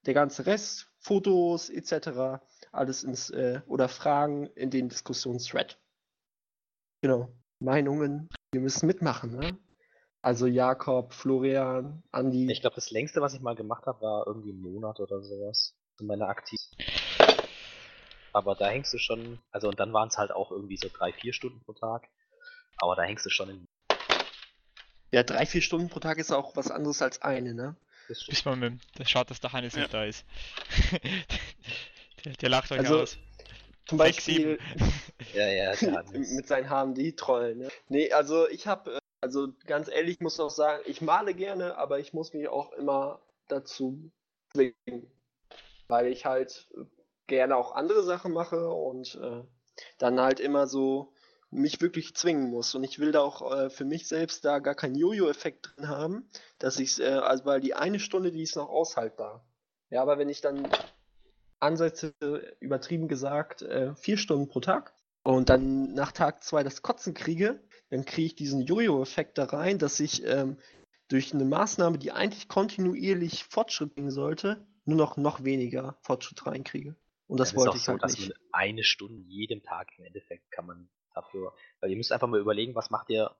[0.07, 2.43] der ganze Rest, Fotos etc.,
[2.73, 5.79] alles ins, äh, oder Fragen in den Diskussionsthread.
[7.03, 7.33] Genau.
[7.59, 9.59] Meinungen, wir müssen mitmachen, ne?
[10.23, 12.51] Also Jakob, Florian, Andi.
[12.51, 15.75] Ich glaube, das längste, was ich mal gemacht habe, war irgendwie ein Monat oder sowas.
[15.99, 16.59] In meiner Aktiv.
[18.33, 21.13] Aber da hängst du schon, also und dann waren es halt auch irgendwie so drei,
[21.13, 22.09] vier Stunden pro Tag.
[22.77, 23.69] Aber da hängst du schon in.
[25.11, 27.77] Ja, drei, vier Stunden pro Tag ist auch was anderes als eine, ne?
[28.09, 30.25] Das Bis man mit das schaut, dass der Hannes nicht da ist.
[32.25, 33.19] der, der lacht euch Also, aus.
[33.87, 34.59] Zum Beispiel
[35.35, 35.73] Ja, ja,
[36.13, 37.59] mit seinen HMD-Trollen.
[37.59, 37.69] Ne?
[37.89, 41.99] Nee, also ich habe, also ganz ehrlich, ich muss auch sagen, ich male gerne, aber
[41.99, 44.11] ich muss mich auch immer dazu
[44.53, 45.11] zwingen,
[45.89, 46.69] weil ich halt
[47.27, 49.43] gerne auch andere Sachen mache und äh,
[49.99, 51.13] dann halt immer so
[51.51, 52.75] mich wirklich zwingen muss.
[52.75, 56.31] Und ich will da auch äh, für mich selbst da gar keinen Jojo-Effekt drin haben,
[56.59, 59.45] dass ich äh, also weil die eine Stunde, die ist noch aushaltbar.
[59.91, 60.69] Ja, aber wenn ich dann
[61.61, 62.15] ansetze,
[62.61, 67.63] übertrieben gesagt, äh, vier Stunden pro Tag und dann nach Tag zwei das Kotzen kriege,
[67.91, 70.59] dann kriege ich diesen Jojo-Effekt da rein, dass ich ähm,
[71.09, 76.97] durch eine Maßnahme, die eigentlich kontinuierlich Fortschritt bringen sollte, nur noch noch weniger Fortschritt reinkriege.
[77.27, 78.31] Und das Ja, wollte ist auch ich so, halt dass nicht.
[78.31, 81.53] man eine Stunde jedem Tag im Endeffekt kann man dafür.
[81.81, 83.35] Weil ihr müsst einfach mal überlegen, was macht ihr.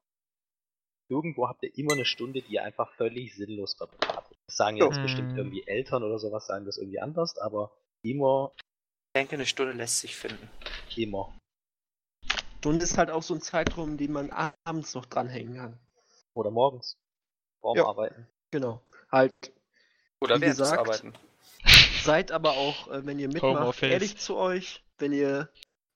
[1.09, 4.37] Irgendwo habt ihr immer eine Stunde, die ihr einfach völlig sinnlos verbratet.
[4.47, 4.87] Das sagen Ja.
[4.87, 5.37] jetzt bestimmt Hm.
[5.37, 7.73] irgendwie Eltern oder sowas, sagen das irgendwie anders, aber
[8.03, 8.63] immer, Ich
[9.17, 10.49] denke, eine Stunde lässt sich finden.
[10.97, 11.35] immer.
[12.65, 14.31] Und ist halt auch so ein Zeitraum, den man
[14.65, 15.79] abends noch dranhängen kann.
[16.35, 16.99] Oder morgens.
[17.61, 17.87] Vorm Ja.
[17.87, 18.27] Arbeiten.
[18.51, 18.83] Genau.
[19.11, 19.33] Halt,
[20.21, 21.15] Oder Wie gesagt, Arbeiten.
[22.03, 25.49] seid aber auch, äh, wenn ihr mitmacht, ehrlich zu euch, wenn ihr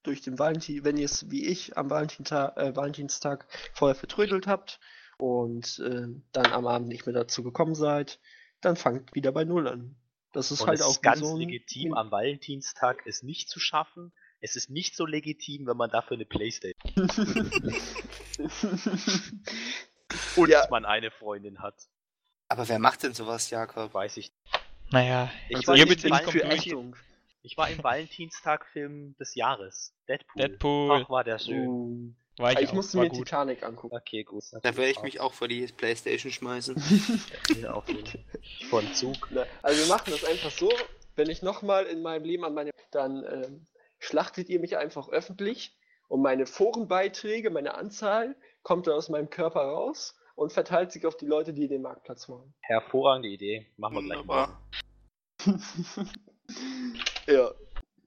[0.02, 4.80] durch den Valentin, wenn ihr es wie ich am Valentinstag, äh, Valentinstag vorher vertrödelt habt
[5.18, 8.18] und äh, dann am Abend nicht mehr dazu gekommen seid,
[8.61, 9.96] dann fangt wieder bei Null an.
[10.35, 13.61] Das ist Und halt es auch ist ganz so legitim, am Valentinstag es nicht zu
[13.61, 14.12] schaffen.
[14.41, 16.74] Es ist nicht so legitim, wenn man dafür eine Playstation
[20.37, 20.66] und Ja.
[20.70, 21.74] man eine Freundin hat.
[22.49, 23.95] Aber wer macht denn sowas, Jakob?
[23.95, 24.32] Weiß ich.
[24.91, 26.97] Naja, Ich Also war, im Ächtung.
[27.43, 29.95] ich war im Valentinstag-Film des Jahres.
[30.09, 30.43] Deadpool.
[30.43, 31.03] Deadpool.
[31.05, 31.66] Ach, war der schön.
[31.66, 33.26] Uh, war ich, ich auch, musste war mir gut.
[33.26, 33.97] Titanic angucken.
[33.97, 34.45] Okay, gut.
[34.53, 36.76] Da werde ich mich auch vor die Playstation schmeißen.
[37.61, 38.24] Ja, auf jeden.
[38.68, 39.30] Von Zug.
[39.30, 40.70] Ne, Also wir machen das einfach so,
[41.16, 43.66] wenn ich nochmal in meinem Leben an meine, dann ähm,
[43.99, 45.76] schlachtet ihr mich einfach öffentlich
[46.09, 51.16] und meine Forenbeiträge, meine Anzahl, kommt dann aus meinem Körper raus und verteilt sich auf
[51.16, 52.53] die Leute, die den Marktplatz machen.
[52.61, 53.66] Hervorragende Idee.
[53.76, 54.49] Machen wir gleich mal.
[57.26, 57.51] Ja,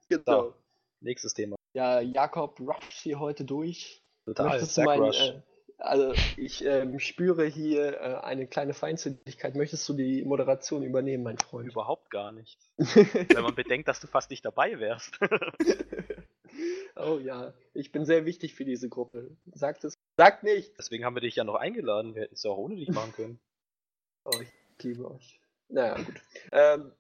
[0.10, 0.42] genau.
[0.42, 0.54] So.
[1.02, 1.56] Nächstes Thema.
[1.74, 4.04] Ja, Jakob rusht hier heute durch.
[4.28, 4.48] Total.
[4.48, 5.42] Möchtest du Zack mein, äh,
[5.78, 9.56] also ich ähm, spüre hier äh, eine kleine Feindseligkeit.
[9.56, 11.72] Möchtest du die Moderation übernehmen, mein Freund?
[11.72, 12.60] Überhaupt gar nicht.
[12.78, 15.18] Wenn man bedenkt, dass du fast nicht dabei wärst.
[16.98, 19.38] oh ja, ich bin sehr wichtig für diese Gruppe.
[19.54, 19.94] Sagt es.
[20.18, 20.78] Sagt nicht.
[20.78, 22.14] Deswegen haben wir dich ja noch eingeladen.
[22.14, 23.40] Wir hätten es ja auch ohne dich machen können.
[24.26, 25.40] Oh, ich liebe euch.
[25.70, 26.22] Naja, gut.
[26.52, 26.92] Ähm,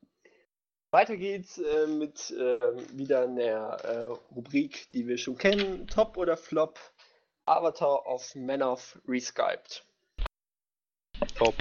[0.91, 2.59] Weiter geht's äh, mit äh,
[2.97, 5.87] wieder einer äh, Rubrik, die wir schon kennen.
[5.87, 6.79] Top oder Flop?
[7.47, 9.83] Avatar of Manoff Reskyped.
[11.35, 11.55] Top.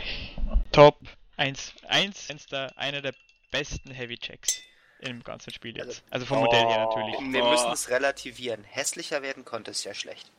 [0.72, 0.98] Top.
[1.36, 3.14] Eins, eins, eins der, einer der
[3.50, 4.60] besten Heavy Checks
[5.00, 6.02] im ganzen Spiel jetzt.
[6.10, 7.32] Also vom Modell her natürlich.
[7.32, 7.50] Wir Boah.
[7.50, 8.64] müssen es relativieren.
[8.64, 10.30] Hässlicher werden konnte es ja schlecht.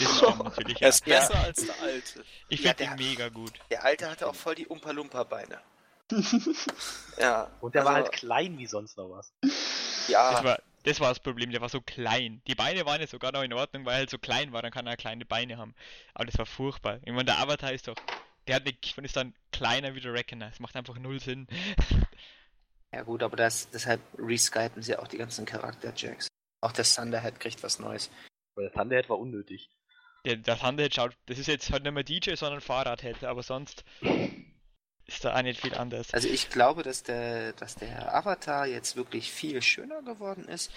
[0.00, 0.76] Das stimmt natürlich.
[0.80, 0.88] Er Ja.
[0.88, 2.24] ist besser als der alte.
[2.48, 3.52] Ich Ja, finde den mega gut.
[3.70, 5.60] Der alte hatte auch voll die Umpa-Lumpa-Beine.
[7.18, 7.50] ja.
[7.60, 9.32] Und der war also, halt klein wie sonst noch was.
[10.08, 12.42] Ja, Das war, das Problem, der war so klein.
[12.46, 14.70] Die Beine waren ja sogar noch in Ordnung, weil er halt so klein war, dann
[14.70, 15.74] kann er kleine Beine haben.
[16.12, 17.00] Aber das war furchtbar.
[17.04, 17.96] Ich meine, der Avatar ist doch,
[18.46, 20.50] der hat eine Kick und ist dann kleiner wie der Reckoner.
[20.50, 21.48] Das macht einfach null Sinn.
[22.92, 26.28] ja gut, aber das, deshalb reskypen sie auch die ganzen Charakter-Jacks.
[26.60, 28.10] Auch der Thunderhead kriegt was Neues.
[28.54, 29.70] Aber der Thunderhead war unnötig.
[30.26, 33.84] Der, der Thunderhead schaut, das ist jetzt halt nicht mehr DJ, sondern Fahrradhead, aber sonst
[35.06, 36.12] ist da auch nicht viel anders.
[36.14, 40.70] Also ich glaube, dass der, dass der Avatar jetzt wirklich viel schöner geworden ist.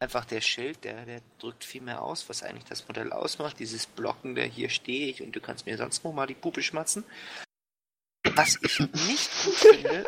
[0.00, 3.58] Einfach der Schild, der, der drückt viel mehr aus, was eigentlich das Modell ausmacht.
[3.60, 6.62] Dieses Blocken, der hier stehe ich und du kannst mir sonst noch mal die Puppe
[6.62, 7.04] schmatzen.
[8.34, 10.04] Was ich nicht gut finde,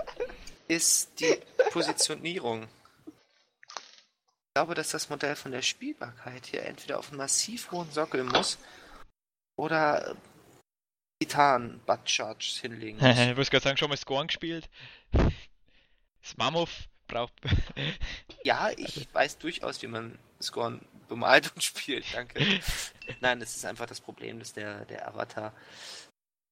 [0.66, 1.38] ist die
[1.70, 2.64] Positionierung.
[4.50, 8.24] Ich glaube, dass das Modell von der Spielbarkeit hier entweder auf einen massiv hohen Sockel
[8.24, 8.58] muss
[9.56, 10.16] oder
[11.20, 13.18] Titan Butt Charge hinlegen muss.
[13.18, 14.68] ich muss gerade sagen, schon mal Scorn gespielt.
[16.24, 16.70] Smamov
[17.06, 17.34] braucht.
[18.42, 22.40] Ja, ich weiß durchaus, wie man Scorn bemalt und spielt, danke.
[23.20, 25.52] Nein, es ist einfach das Problem, dass der, der Avatar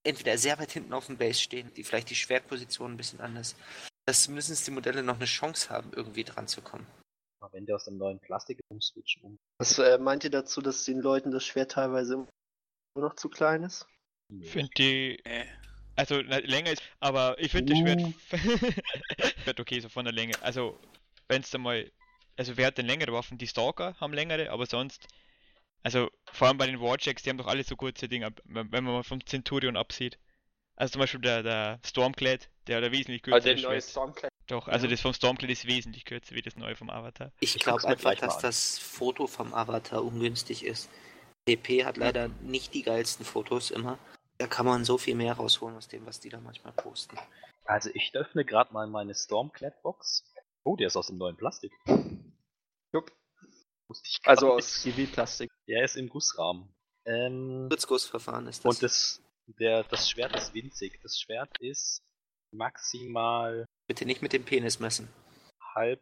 [0.04, 3.56] entweder sehr weit hinten auf dem Base stehen, die vielleicht die Schwertposition ein bisschen anders,
[4.04, 6.86] dass zumindest die Modelle noch eine Chance haben, irgendwie dran zu kommen.
[7.40, 9.38] Aber wenn der aus dem neuen Plastik umswitchen um.
[9.58, 12.28] Was äh, meint ihr dazu, dass den Leuten das Schwert teilweise immer
[12.96, 13.86] noch zu klein ist?
[14.42, 15.18] Finde die.
[15.24, 15.44] Äh,
[15.96, 18.00] Also na, länger ist, aber ich finde das Schwert.
[18.00, 18.12] Uh.
[19.42, 20.34] Schwert okay, so von der Länge.
[20.42, 20.78] Also,
[21.28, 21.90] wenn es da mal.
[22.36, 23.36] Also, wer hat denn längere Waffen?
[23.36, 25.08] Die Stalker haben längere, aber sonst.
[25.82, 28.84] Also, vor allem bei den Warjacks, die haben doch alle so kurze Dinge, wenn man
[28.84, 30.18] mal vom Centurion absieht.
[30.76, 33.82] Also zum Beispiel der, der Stormclad, der hat wesentlich Aber kürzeres der neue.
[33.82, 34.30] Stormclad.
[34.46, 37.32] Doch, also das vom Stormclad ist wesentlich kürzer wie das neue vom Avatar.
[37.40, 40.88] Ich Ich glaube einfach, dass das Foto vom Avatar ungünstig ist.
[41.48, 43.98] DP hat leider nicht die geilsten Fotos immer.
[44.38, 47.18] Da kann man so viel mehr rausholen aus dem, was die da manchmal posten.
[47.64, 50.24] Also ich öffne gerade mal meine Stormclad-Box.
[50.64, 51.72] Oh, der ist aus dem neuen Plastik.
[52.92, 53.12] Jupp.
[54.24, 55.50] Also aus GW-Plastik.
[55.66, 56.68] Der ist im Gussrahmen.
[57.04, 58.74] Ähm, Spritzgussverfahren ist das.
[58.74, 59.22] und das,
[59.58, 61.00] der, das Schwert ist winzig.
[61.02, 62.02] Das Schwert ist
[62.52, 65.08] maximal Bitte nicht mit dem Penis messen.
[65.74, 66.00] halb,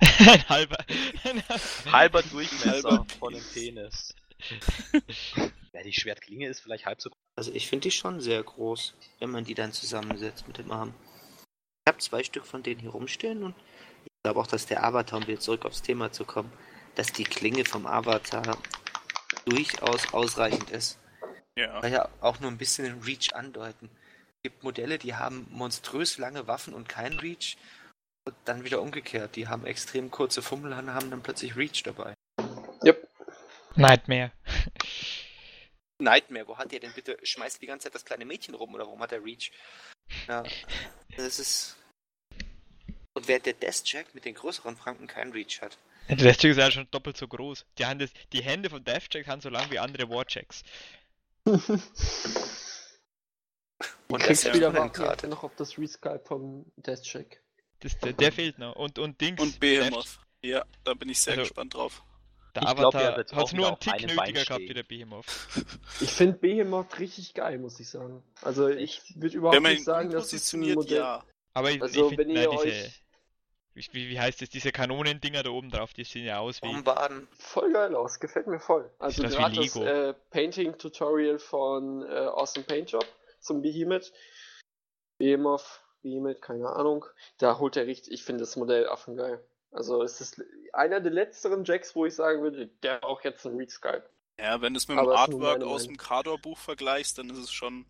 [0.00, 0.78] Ein halber.
[1.92, 4.14] halber Durchmesser Halber von dem Penis.
[5.72, 7.18] ja, die Schwertklinge ist vielleicht halb so groß.
[7.36, 10.94] Also ich finde die schon sehr groß, wenn man die dann zusammensetzt mit dem Arm.
[11.84, 13.54] Ich habe zwei Stück von denen hier rumstehen und
[14.04, 16.52] ich glaube auch, dass der Avatar, um wieder zurück aufs Thema zu kommen,
[16.94, 18.58] dass die Klinge vom Avatar
[19.46, 20.98] durchaus ausreichend ist.
[21.56, 21.82] ja.
[21.82, 23.90] Weil ja auch nur ein bisschen den Reach andeuten.
[24.36, 27.56] Es gibt Modelle, die haben monströs lange Waffen und keinen Reach.
[28.26, 29.36] Und dann wieder umgekehrt.
[29.36, 32.14] Die haben extrem kurze Fummel und haben dann plötzlich Reach dabei.
[33.76, 34.32] Nightmare.
[35.98, 37.18] Nightmare, wo hat der denn bitte?
[37.22, 39.52] Schmeißt die ganze Zeit das kleine Mädchen rum oder warum hat er Reach?
[40.26, 40.42] Ja,
[41.16, 41.76] das ist.
[43.12, 45.78] Und während der Deathjack mit den größeren Franken keinen Reach hat.
[46.08, 47.66] Der Deathjack ist ja schon doppelt so groß.
[47.78, 50.62] Die, haben das, die Hände von Deathjack haben so lang wie andere Warjacks.
[54.08, 55.28] Und kriegst ist wieder gerade.
[55.28, 57.40] noch auf das Reskype vom Deathcheck.
[57.80, 58.76] Das, der, der fehlt noch.
[58.76, 59.40] Und, und Dings.
[59.40, 60.18] Und Behemoth.
[60.42, 62.02] Ja, da bin ich sehr Also- gespannt drauf.
[62.54, 65.26] Der Ich glaub, Avatar wird hat es nur einen Tick nötiger gehabt wie der Behemoth.
[66.00, 68.22] Ich finde Behemoth richtig geil, muss ich sagen.
[68.42, 70.98] Also ich würde überhaupt Wenn man nicht sagen, dass es ein Modell...
[70.98, 71.24] ja.
[71.52, 72.62] Aber ich, Also, ich wenn finde ihr diese.
[72.64, 73.02] euch-
[73.92, 74.50] Wie, wie heißt das?
[74.50, 76.66] Diese Kanonendinger da oben drauf, die sehen ja aus wie.
[76.66, 77.28] Bombarden.
[77.38, 78.90] Voll geil aus, gefällt mir voll.
[78.98, 79.84] Also gerade das Lego.
[79.86, 83.06] äh, Painting-Tutorial von äh, Awesome Paint Job
[83.40, 84.12] zum Behemoth.
[85.18, 87.04] Behemoth, Behemoth, keine Ahnung.
[87.38, 89.42] Da holt er richtig, ich finde das Modell affengeil.
[89.72, 90.42] Also es ist
[90.72, 94.08] einer der letzteren Jacks, wo ich sagen würde, der braucht jetzt einen Reskype.
[94.38, 97.52] Ja, wenn du es mit dem Aber Artwork aus dem Kador-Buch vergleichst, dann ist es
[97.52, 97.86] schon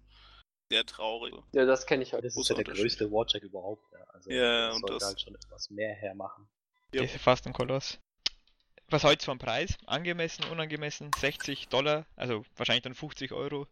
[0.69, 1.35] sehr traurig.
[1.53, 2.25] Ja, das kenne ich halt.
[2.25, 3.85] Das ist ja der größte Warjack überhaupt.
[3.93, 4.05] Ja.
[4.13, 6.49] Also Ja, das und sollte das- halt schon etwas mehr hermachen.
[6.93, 7.01] Ja.
[7.01, 7.99] Der ist ja fast ein Koloss.
[8.89, 9.77] Was heute vom Preis?
[9.87, 11.11] Angemessen, unangemessen?
[11.17, 12.07] 60 Dollar?
[12.17, 13.69] Also wahrscheinlich dann 50 Euro.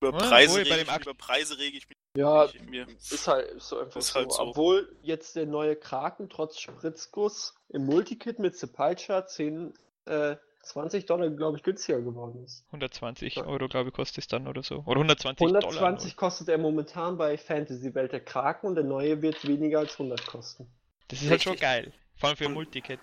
[0.00, 2.44] Über Ja, Preise, obwohl, rege bei ich, dem Akt- über Preise rege ich mich Ja,
[2.44, 4.14] ist halt ist so einfach Ist so.
[4.18, 4.40] halt so.
[4.42, 9.74] Obwohl jetzt der neue Kraken trotz Spritzguss im Multikit mit Sepulcher 10,
[10.06, 12.64] äh, 20 Dollar, glaube ich, günstiger geworden ist.
[12.68, 13.46] 120 Ja.
[13.46, 14.82] Euro, glaube ich, kostet es dann oder so.
[14.86, 15.62] Oder 120 Dollar.
[15.62, 19.92] 120 kostet er momentan bei Fantasy Welt der Kraken und der neue wird weniger als
[19.92, 20.66] 100 kosten.
[21.08, 21.68] Das ist halt schon Richtig.
[21.68, 21.92] geil.
[22.16, 22.98] Vor allem für Multicat.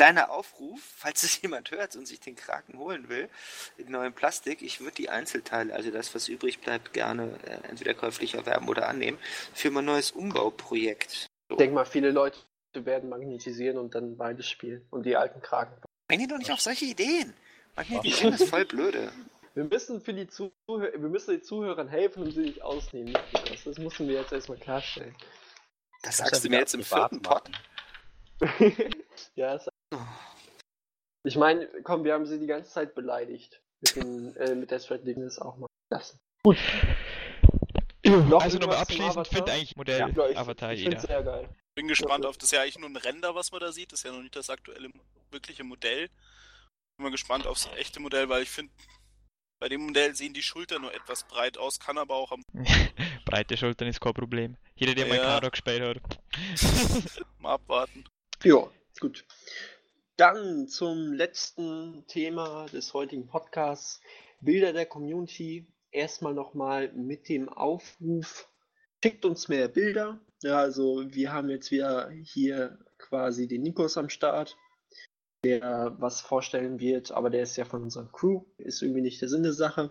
[0.00, 3.28] Kleiner Aufruf, falls es jemand hört und sich den Kraken holen will,
[3.76, 7.92] in neuem Plastik, ich würde die Einzelteile, also das, was übrig bleibt, gerne äh, entweder
[7.92, 9.18] käuflich erwerben oder annehmen,
[9.52, 11.26] für mein neues Umbauprojekt.
[11.50, 12.38] Ich denke mal, viele Leute
[12.72, 15.74] werden magnetisieren und dann beides spielen und die alten Kragen.
[16.08, 17.34] Bring ihr doch nicht auf solche Ideen!
[17.76, 19.12] Magnetisieren ist voll blöde.
[19.52, 23.12] Wir müssen für die Zuhörer, wir müssen den Zuhörern helfen und sie nicht ausnehmen.
[23.12, 23.64] Niklas.
[23.64, 25.14] Das müssen wir jetzt erstmal klarstellen.
[26.02, 27.42] Das Muss sagst du mir jetzt im vierten Pod.
[29.34, 29.69] ja, Oh.
[31.24, 33.60] Ich meine, komm, wir haben sie die ganze Zeit beleidigt.
[33.80, 36.18] Mit, den, äh, mit der Thread das auch mal lassen.
[36.42, 36.58] Gut.
[38.04, 40.98] Noch also nochmal abschließend, finde eigentlich Modell Ja, ich, Avatar ich jeder.
[41.00, 41.48] sehr geil.
[41.74, 43.92] Bin gespannt auf das ist ja eigentlich nur ein Render, was man da sieht.
[43.92, 44.90] Das ist ja noch nicht das aktuelle
[45.30, 46.08] wirkliche Modell.
[46.96, 48.72] Bin mal gespannt aufs echte Modell, weil ich finde,
[49.60, 52.42] bei dem Modell sehen die Schultern nur etwas breit aus, kann aber auch am
[53.26, 54.56] Breite Schultern ist kein Problem.
[54.74, 55.38] Jeder, der mal Ja.
[55.38, 56.20] Karo gespielt hat.
[57.38, 58.04] mal abwarten.
[58.42, 58.68] Ja,
[58.98, 59.24] gut.
[60.20, 64.02] Dann zum letzten Thema des heutigen Podcasts.
[64.42, 65.66] Bilder der Community.
[65.92, 68.46] Erstmal nochmal mit dem Aufruf,
[69.02, 70.20] schickt uns mehr Bilder.
[70.42, 74.58] Ja, also wir haben jetzt wieder hier quasi den Nikos am Start,
[75.42, 79.30] der was vorstellen wird, aber der ist ja von unserer Crew, ist irgendwie nicht der
[79.30, 79.90] Sinn der Sache.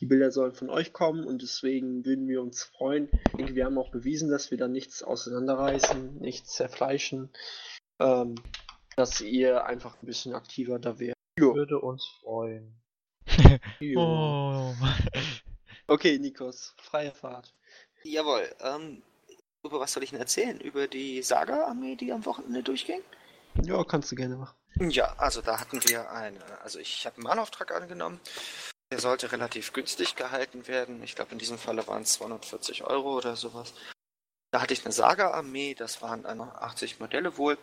[0.00, 3.08] Die Bilder sollen von euch kommen und deswegen würden wir uns freuen.
[3.28, 7.30] Ich denke, wir haben auch bewiesen, dass wir da nichts auseinanderreißen, nichts zerfleischen
[8.00, 8.34] ähm,
[8.96, 11.16] dass ihr einfach ein bisschen aktiver da wärt.
[11.38, 12.74] Würde uns freuen.
[13.96, 14.74] oh.
[15.86, 17.54] Okay, Nikos, freie Fahrt.
[18.02, 19.02] Jawohl, ähm,
[19.62, 20.60] über was soll ich denn erzählen?
[20.60, 23.02] Über die Saga-Armee, die am Wochenende durchging?
[23.62, 24.56] Ja, kannst du gerne machen.
[24.78, 28.20] Ja, also da hatten wir eine, also ich habe einen Mahnauftrag angenommen.
[28.92, 31.02] Der sollte relativ günstig gehalten werden.
[31.02, 33.74] Ich glaube, in diesem Falle waren es 240 Euro oder sowas.
[34.52, 37.58] Da hatte ich eine Saga-Armee, das waren dann noch 80 Modelle wohl.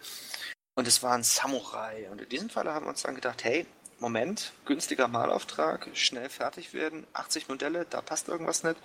[0.76, 2.10] Und es waren Samurai.
[2.12, 3.66] Und in diesem Falle haben wir uns dann gedacht, hey,
[4.00, 8.78] Moment, günstiger Malauftrag, schnell fertig werden, 80 Modelle, da passt irgendwas nicht.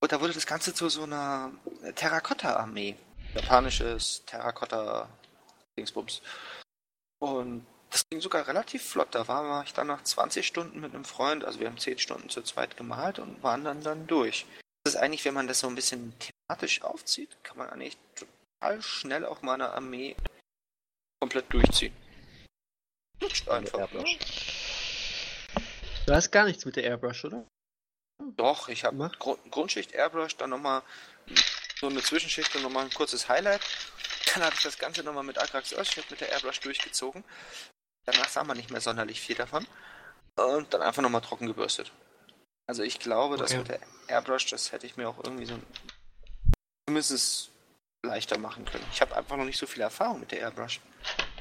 [0.00, 1.52] Und da wurde das Ganze zu so einer
[1.94, 2.96] Terrakotta-Armee.
[3.34, 6.20] Japanisches Terrakotta-Dingsbums.
[7.20, 9.14] Und das ging sogar relativ flott.
[9.14, 12.28] Da war ich dann nach 20 Stunden mit einem Freund, also wir haben 10 Stunden
[12.28, 14.46] zu zweit gemalt und waren dann dann durch.
[14.82, 18.82] Das ist eigentlich, wenn man das so ein bisschen thematisch aufzieht, kann man eigentlich total
[18.82, 20.16] schnell auch mal eine Armee
[21.20, 21.94] komplett durchziehen.
[23.48, 23.88] Einfach.
[26.06, 27.46] Du hast gar nichts mit der Airbrush, oder?
[28.36, 29.10] Doch, ich habe.
[29.18, 30.82] Grund Grundschicht Airbrush, dann nochmal
[31.80, 33.60] so eine Zwischenschicht und nochmal ein kurzes Highlight.
[34.34, 37.24] Dann habe ich das Ganze nochmal mit Agrax Earthship mit der Airbrush durchgezogen.
[38.04, 39.66] Danach sah man nicht mehr sonderlich viel davon.
[40.36, 41.92] Und dann einfach nochmal trocken gebürstet.
[42.66, 43.58] Also ich glaube, das Okay.
[43.58, 45.58] mit der Airbrush, das hätte ich mir auch irgendwie so
[46.86, 47.50] zumindest
[48.04, 48.84] leichter machen können.
[48.92, 50.80] Ich habe einfach noch nicht so viel Erfahrung mit der Airbrush.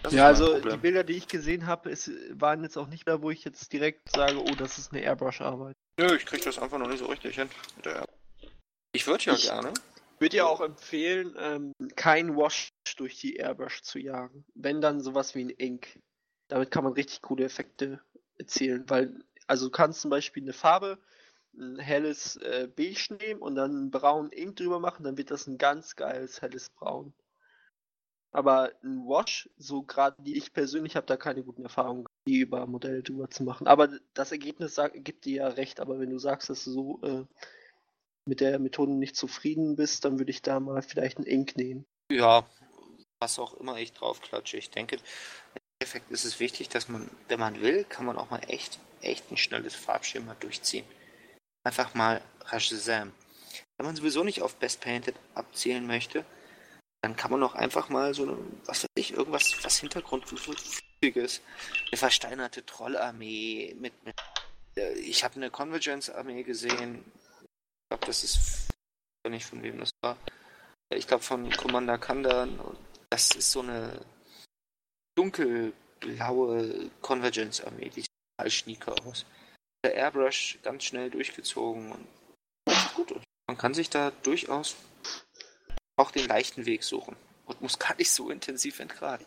[0.01, 0.77] Das ja, also die.
[0.77, 1.91] Bilder, die ich gesehen habe,
[2.31, 5.75] waren jetzt auch nicht da, wo ich jetzt direkt sage, oh, das ist eine Airbrush-Arbeit.
[5.97, 7.49] Nö, ich krieg das einfach noch nicht so richtig hin.
[8.93, 9.73] Ich würde ja Ich- gerne.
[10.19, 14.45] würde ja auch empfehlen, ähm, kein Wash durch die Airbrush zu jagen.
[14.55, 15.99] Wenn dann sowas wie ein Ink.
[16.49, 18.01] Damit kann man richtig coole Effekte
[18.37, 20.99] erzielen, weil, also du kannst zum Beispiel eine Farbe,
[21.55, 25.47] ein helles äh, Beige nehmen und dann einen braunen Ink drüber machen, dann wird das
[25.47, 27.13] ein ganz geiles helles Braun.
[28.31, 32.65] Aber ein Wash, so gerade die ich persönlich habe da keine guten Erfahrungen, die über
[32.65, 33.67] Modelle drüber zu machen.
[33.67, 37.01] Aber das Ergebnis sagt, gibt dir ja recht, aber wenn du sagst, dass du so
[37.03, 37.25] äh,
[38.25, 41.85] mit der Methode nicht zufrieden bist, dann würde ich da mal vielleicht einen Ink nehmen.
[42.11, 42.47] Ja,
[43.19, 44.57] was auch immer ich draufklatsche.
[44.57, 48.31] Ich denke, im Endeffekt ist es wichtig, dass man, wenn man will, kann man auch
[48.31, 50.85] mal echt, echt ein schnelles Farbschema durchziehen.
[51.63, 53.13] Einfach mal Rashazam.
[53.77, 56.25] Wenn man sowieso nicht auf Best Painted abzielen möchte,
[57.01, 61.41] dann kann man auch einfach mal so was weiß ich, irgendwas, was Hintergrundflüssiges.
[61.91, 64.15] Eine versteinerte Trollarmee mit, mit
[64.75, 67.03] äh, ich habe eine Convergence-Armee gesehen.
[67.41, 68.69] Ich glaube, das ist,
[69.23, 70.17] ich nicht von wem das war.
[70.89, 72.59] Ich glaube von Commander Kandan.
[73.09, 73.99] Das ist so eine
[75.15, 79.25] dunkelblaue Convergence-Armee, die sieht total schnieke aus.
[79.83, 82.07] Der Airbrush ganz schnell durchgezogen und
[82.95, 83.19] gut.
[83.47, 84.75] Man kann sich da durchaus
[85.97, 87.15] auch den leichten Weg suchen
[87.45, 89.25] und muss gar nicht so intensiv entgraden.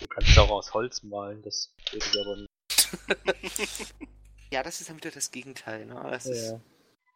[0.00, 3.94] Du kannst auch aus Holz malen, das würde ich aber nicht.
[4.52, 5.86] Ja, das ist dann wieder das Gegenteil.
[5.86, 5.94] Ne?
[6.10, 6.60] Das ist Ja.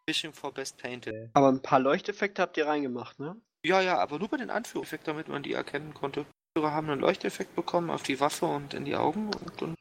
[0.08, 1.30] Fishing for Best Painted.
[1.34, 3.34] Aber ein paar Leuchteffekte habt ihr reingemacht, ne?
[3.66, 6.26] Ja, ja, aber nur bei den Anführungseffekten, damit man die erkennen konnte.
[6.56, 9.74] Wir haben einen Leuchteffekt bekommen auf die Waffe und in die Augen und dann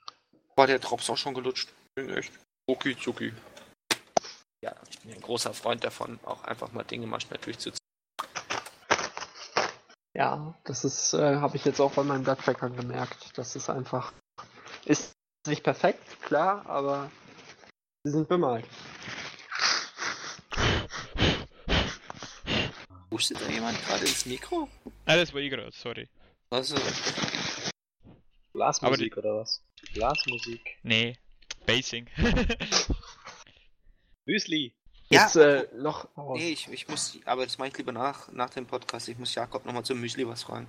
[0.56, 1.72] war der Drops auch schon gelutscht.
[1.96, 2.32] Ging echt.
[2.66, 3.34] Okay, zucki.
[4.64, 7.78] Ja, ich bin ein großer Freund davon, auch einfach mal Dinge mal schnell durchzuziehen.
[10.16, 13.38] Ja, das ist, äh, habe ich jetzt auch bei meinen Bloodtrackern gemerkt.
[13.38, 14.14] Das ist einfach.
[14.86, 15.12] Ist
[15.46, 17.12] nicht perfekt, klar, aber
[18.04, 18.66] sie sind bemalt.
[23.12, 24.70] Hustet da jemand gerade ins Mikro?
[25.06, 26.08] Ah, das war ich gerade, sorry.
[26.50, 26.76] Also,
[28.54, 29.62] Blasmusik oder was?
[29.94, 30.78] Blasmusik.
[30.84, 31.18] Nee,
[31.66, 32.10] Basing.
[34.26, 34.74] Müsli.
[35.10, 36.08] Ja, Jetzt äh, noch.
[36.16, 39.08] Oh, nee, ich, ich muss, aber das mache ich lieber nach, nach dem Podcast.
[39.10, 40.68] Ich muss Jakob nochmal zum Müsli was fragen.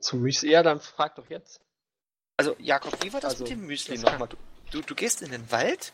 [0.00, 0.50] zum Müsli.
[0.50, 1.60] Ja, dann frag doch jetzt.
[2.36, 4.28] Also, Jakob, wie war das Also, mit dem Müsli nochmal?
[4.28, 4.36] Du,
[4.70, 5.92] du, du gehst in den Wald?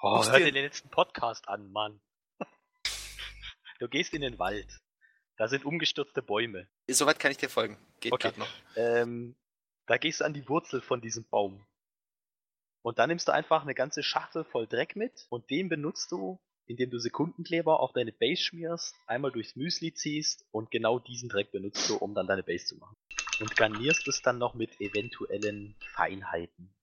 [0.00, 2.00] Oh, hör dir- den letzten Podcast an, Mann.
[3.80, 4.68] Du gehst in den Wald.
[5.36, 6.68] Da sind umgestürzte Bäume.
[6.88, 7.76] Soweit kann ich dir folgen.
[7.98, 8.30] Geht Okay.
[8.36, 8.48] noch.
[8.76, 9.34] Ähm,
[9.86, 11.66] da gehst du an die Wurzel von diesem Baum.
[12.84, 16.38] Und dann nimmst du einfach eine ganze Schachtel voll Dreck mit und den benutzt du,
[16.66, 21.50] indem du Sekundenkleber auf deine Base schmierst, einmal durchs Müsli ziehst und genau diesen Dreck
[21.50, 22.94] benutzt du, um dann deine Base zu machen.
[23.40, 26.74] Und garnierst es dann noch mit eventuellen Feinheiten.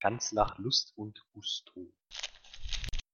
[0.00, 1.92] Ganz nach Lust und Gusto.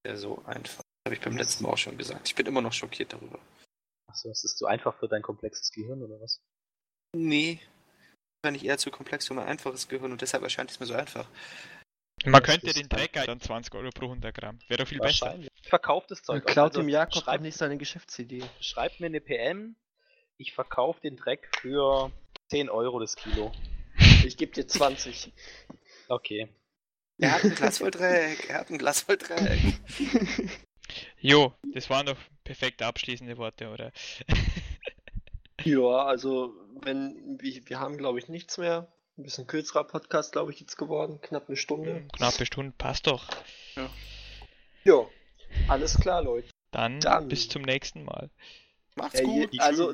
[0.07, 0.85] Ja, so einfach.
[1.07, 2.29] Habe ich beim letzten Mal auch schon gesagt.
[2.29, 3.39] Ich bin immer noch schockiert darüber.
[4.07, 6.43] Achso, ist das zu einfach für dein komplexes Gehirn oder was?
[7.15, 7.61] Nee.
[8.43, 11.27] Wahrscheinlich eher zu komplex für mein einfaches Gehirn und deshalb erscheint es mir so einfach.
[12.25, 14.59] Man könnte den Dreck dann 20 Euro pro 100 Gramm.
[14.69, 15.39] Wäre doch viel besser.
[15.63, 16.45] Verkauft das Zeug.
[16.47, 18.43] Klaut Also dem Jakob doch schreib, nicht seine Geschäftsidee.
[18.61, 19.77] schreib mir eine PM.
[20.39, 22.11] Ich verkaufe den Dreck für
[22.49, 23.53] 10 Euro das Kilo.
[24.25, 25.33] Ich gebe dir 20.
[26.09, 26.49] Okay.
[27.19, 28.49] Er hat ein Glas voll Dreck.
[28.49, 29.61] Er hat ein Glas voll Dreck.
[31.19, 33.91] Jo, das waren doch perfekte abschließende Worte, oder?
[35.65, 38.87] Ja, also, wenn, wir, wir haben, glaube ich, nichts mehr.
[39.19, 41.21] Ein bisschen kürzerer Podcast, glaube ich, jetzt geworden.
[41.23, 42.07] Knapp eine Stunde.
[42.13, 43.25] Knappe Stunde, passt doch.
[44.85, 45.07] Ja,
[45.69, 46.49] alles klar, Leute.
[46.71, 47.29] Dann, Dann.
[47.29, 48.29] bis zum nächsten Mal.
[48.95, 49.61] Macht's hier, gut.
[49.61, 49.93] also,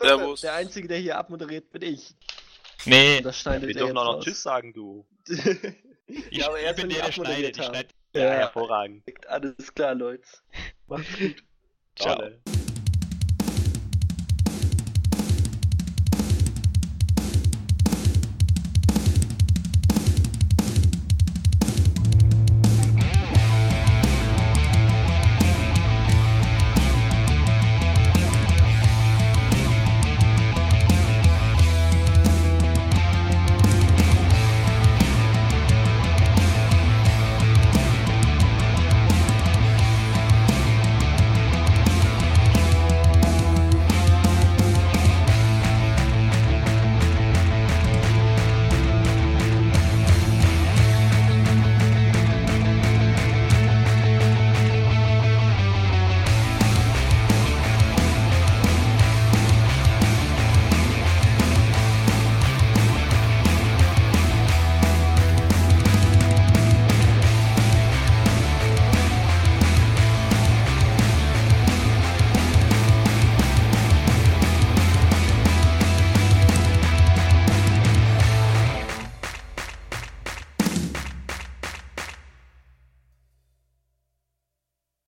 [0.00, 0.42] Servus.
[0.42, 2.14] der Einzige, der hier abmoderiert, bin ich.
[2.84, 4.20] Nee, das Ich schneidet will er doch jetzt noch, noch.
[4.24, 5.06] Tschüss sagen, du.
[6.06, 7.58] ich, Ja, aber ich erst, bin ich der, der schneidet.
[7.58, 9.04] Ich schneid Ja, Ja, hervorragend.
[9.26, 10.28] alles klar, Leute.
[10.86, 11.42] Macht's gut.
[11.96, 12.16] Ciao.
[12.16, 12.42] Tolle.